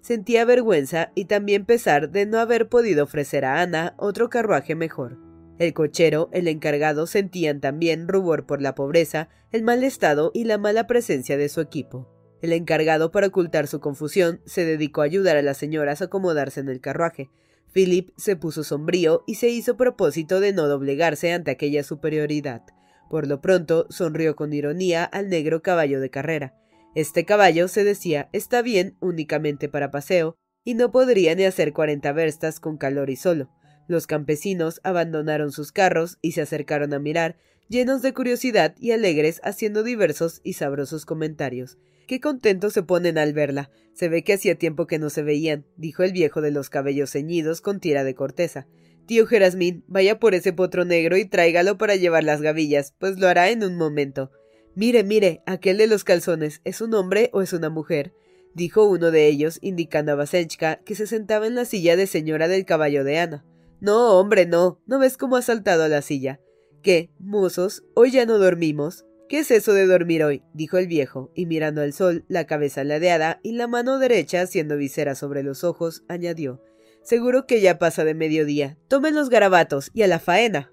sentía 0.00 0.44
vergüenza 0.44 1.12
y 1.14 1.26
también 1.26 1.66
pesar 1.66 2.10
de 2.10 2.26
no 2.26 2.38
haber 2.38 2.68
podido 2.68 3.04
ofrecer 3.04 3.44
a 3.44 3.60
Ana 3.60 3.94
otro 3.98 4.30
carruaje 4.30 4.74
mejor. 4.74 5.18
El 5.58 5.74
cochero, 5.74 6.30
el 6.32 6.48
encargado 6.48 7.06
sentían 7.06 7.60
también 7.60 8.08
rubor 8.08 8.46
por 8.46 8.62
la 8.62 8.74
pobreza, 8.74 9.28
el 9.52 9.62
mal 9.62 9.84
estado 9.84 10.30
y 10.32 10.44
la 10.44 10.56
mala 10.56 10.86
presencia 10.86 11.36
de 11.36 11.50
su 11.50 11.60
equipo. 11.60 12.08
El 12.40 12.54
encargado, 12.54 13.10
para 13.10 13.26
ocultar 13.26 13.66
su 13.66 13.80
confusión, 13.80 14.40
se 14.46 14.64
dedicó 14.64 15.02
a 15.02 15.04
ayudar 15.04 15.36
a 15.36 15.42
las 15.42 15.58
señoras 15.58 16.00
a 16.00 16.06
acomodarse 16.06 16.60
en 16.60 16.70
el 16.70 16.80
carruaje, 16.80 17.28
Philip 17.72 18.10
se 18.16 18.36
puso 18.36 18.64
sombrío 18.64 19.22
y 19.26 19.36
se 19.36 19.48
hizo 19.48 19.76
propósito 19.76 20.40
de 20.40 20.52
no 20.52 20.66
doblegarse 20.66 21.32
ante 21.32 21.50
aquella 21.50 21.82
superioridad. 21.82 22.62
Por 23.08 23.26
lo 23.26 23.40
pronto 23.40 23.86
sonrió 23.90 24.36
con 24.36 24.52
ironía 24.52 25.04
al 25.04 25.28
negro 25.28 25.62
caballo 25.62 26.00
de 26.00 26.10
carrera. 26.10 26.54
Este 26.94 27.24
caballo, 27.24 27.68
se 27.68 27.84
decía, 27.84 28.28
está 28.32 28.62
bien 28.62 28.96
únicamente 29.00 29.68
para 29.68 29.90
paseo, 29.90 30.36
y 30.64 30.74
no 30.74 30.90
podría 30.90 31.34
ni 31.34 31.44
hacer 31.44 31.72
cuarenta 31.72 32.12
verstas 32.12 32.60
con 32.60 32.76
calor 32.76 33.10
y 33.10 33.16
solo. 33.16 33.50
Los 33.88 34.06
campesinos 34.06 34.80
abandonaron 34.84 35.52
sus 35.52 35.72
carros 35.72 36.18
y 36.22 36.32
se 36.32 36.42
acercaron 36.42 36.92
a 36.92 36.98
mirar, 36.98 37.36
llenos 37.68 38.02
de 38.02 38.12
curiosidad 38.12 38.74
y 38.78 38.92
alegres, 38.92 39.40
haciendo 39.44 39.82
diversos 39.82 40.40
y 40.44 40.54
sabrosos 40.54 41.06
comentarios. 41.06 41.78
Qué 42.10 42.18
contentos 42.18 42.72
se 42.72 42.82
ponen 42.82 43.18
al 43.18 43.34
verla. 43.34 43.70
Se 43.92 44.08
ve 44.08 44.24
que 44.24 44.32
hacía 44.32 44.56
tiempo 44.56 44.88
que 44.88 44.98
no 44.98 45.10
se 45.10 45.22
veían, 45.22 45.64
dijo 45.76 46.02
el 46.02 46.10
viejo 46.10 46.40
de 46.40 46.50
los 46.50 46.68
cabellos 46.68 47.12
ceñidos 47.12 47.60
con 47.60 47.78
tira 47.78 48.02
de 48.02 48.16
corteza. 48.16 48.66
Tío 49.06 49.28
Jerasmín, 49.28 49.84
vaya 49.86 50.18
por 50.18 50.34
ese 50.34 50.52
potro 50.52 50.84
negro 50.84 51.16
y 51.16 51.24
tráigalo 51.24 51.78
para 51.78 51.94
llevar 51.94 52.24
las 52.24 52.42
gavillas, 52.42 52.96
pues 52.98 53.20
lo 53.20 53.28
hará 53.28 53.50
en 53.50 53.62
un 53.62 53.76
momento. 53.76 54.32
Mire, 54.74 55.04
mire, 55.04 55.44
aquel 55.46 55.78
de 55.78 55.86
los 55.86 56.02
calzones, 56.02 56.60
¿es 56.64 56.80
un 56.80 56.94
hombre 56.94 57.30
o 57.32 57.42
es 57.42 57.52
una 57.52 57.70
mujer? 57.70 58.12
dijo 58.54 58.86
uno 58.86 59.12
de 59.12 59.28
ellos, 59.28 59.60
indicando 59.62 60.10
a 60.10 60.16
Vasenchka, 60.16 60.80
que 60.84 60.96
se 60.96 61.06
sentaba 61.06 61.46
en 61.46 61.54
la 61.54 61.64
silla 61.64 61.94
de 61.94 62.08
señora 62.08 62.48
del 62.48 62.64
caballo 62.64 63.04
de 63.04 63.20
Ana. 63.20 63.44
No, 63.78 64.18
hombre, 64.18 64.46
no. 64.46 64.80
¿No 64.84 64.98
ves 64.98 65.16
cómo 65.16 65.36
ha 65.36 65.42
saltado 65.42 65.84
a 65.84 65.88
la 65.88 66.02
silla? 66.02 66.40
¿Qué, 66.82 67.12
mozos? 67.20 67.84
¿Hoy 67.94 68.10
ya 68.10 68.26
no 68.26 68.38
dormimos? 68.38 69.04
¿Qué 69.30 69.38
es 69.38 69.52
eso 69.52 69.74
de 69.74 69.86
dormir 69.86 70.24
hoy? 70.24 70.42
dijo 70.54 70.76
el 70.76 70.88
viejo, 70.88 71.30
y 71.36 71.46
mirando 71.46 71.82
al 71.82 71.92
sol, 71.92 72.24
la 72.26 72.48
cabeza 72.48 72.82
ladeada 72.82 73.38
y 73.44 73.52
la 73.52 73.68
mano 73.68 74.00
derecha 74.00 74.40
haciendo 74.40 74.76
visera 74.76 75.14
sobre 75.14 75.44
los 75.44 75.62
ojos, 75.62 76.02
añadió 76.08 76.60
Seguro 77.04 77.46
que 77.46 77.60
ya 77.60 77.78
pasa 77.78 78.02
de 78.02 78.14
mediodía. 78.14 78.76
Tomen 78.88 79.14
los 79.14 79.30
garabatos 79.30 79.92
y 79.94 80.02
a 80.02 80.08
la 80.08 80.18
faena. 80.18 80.72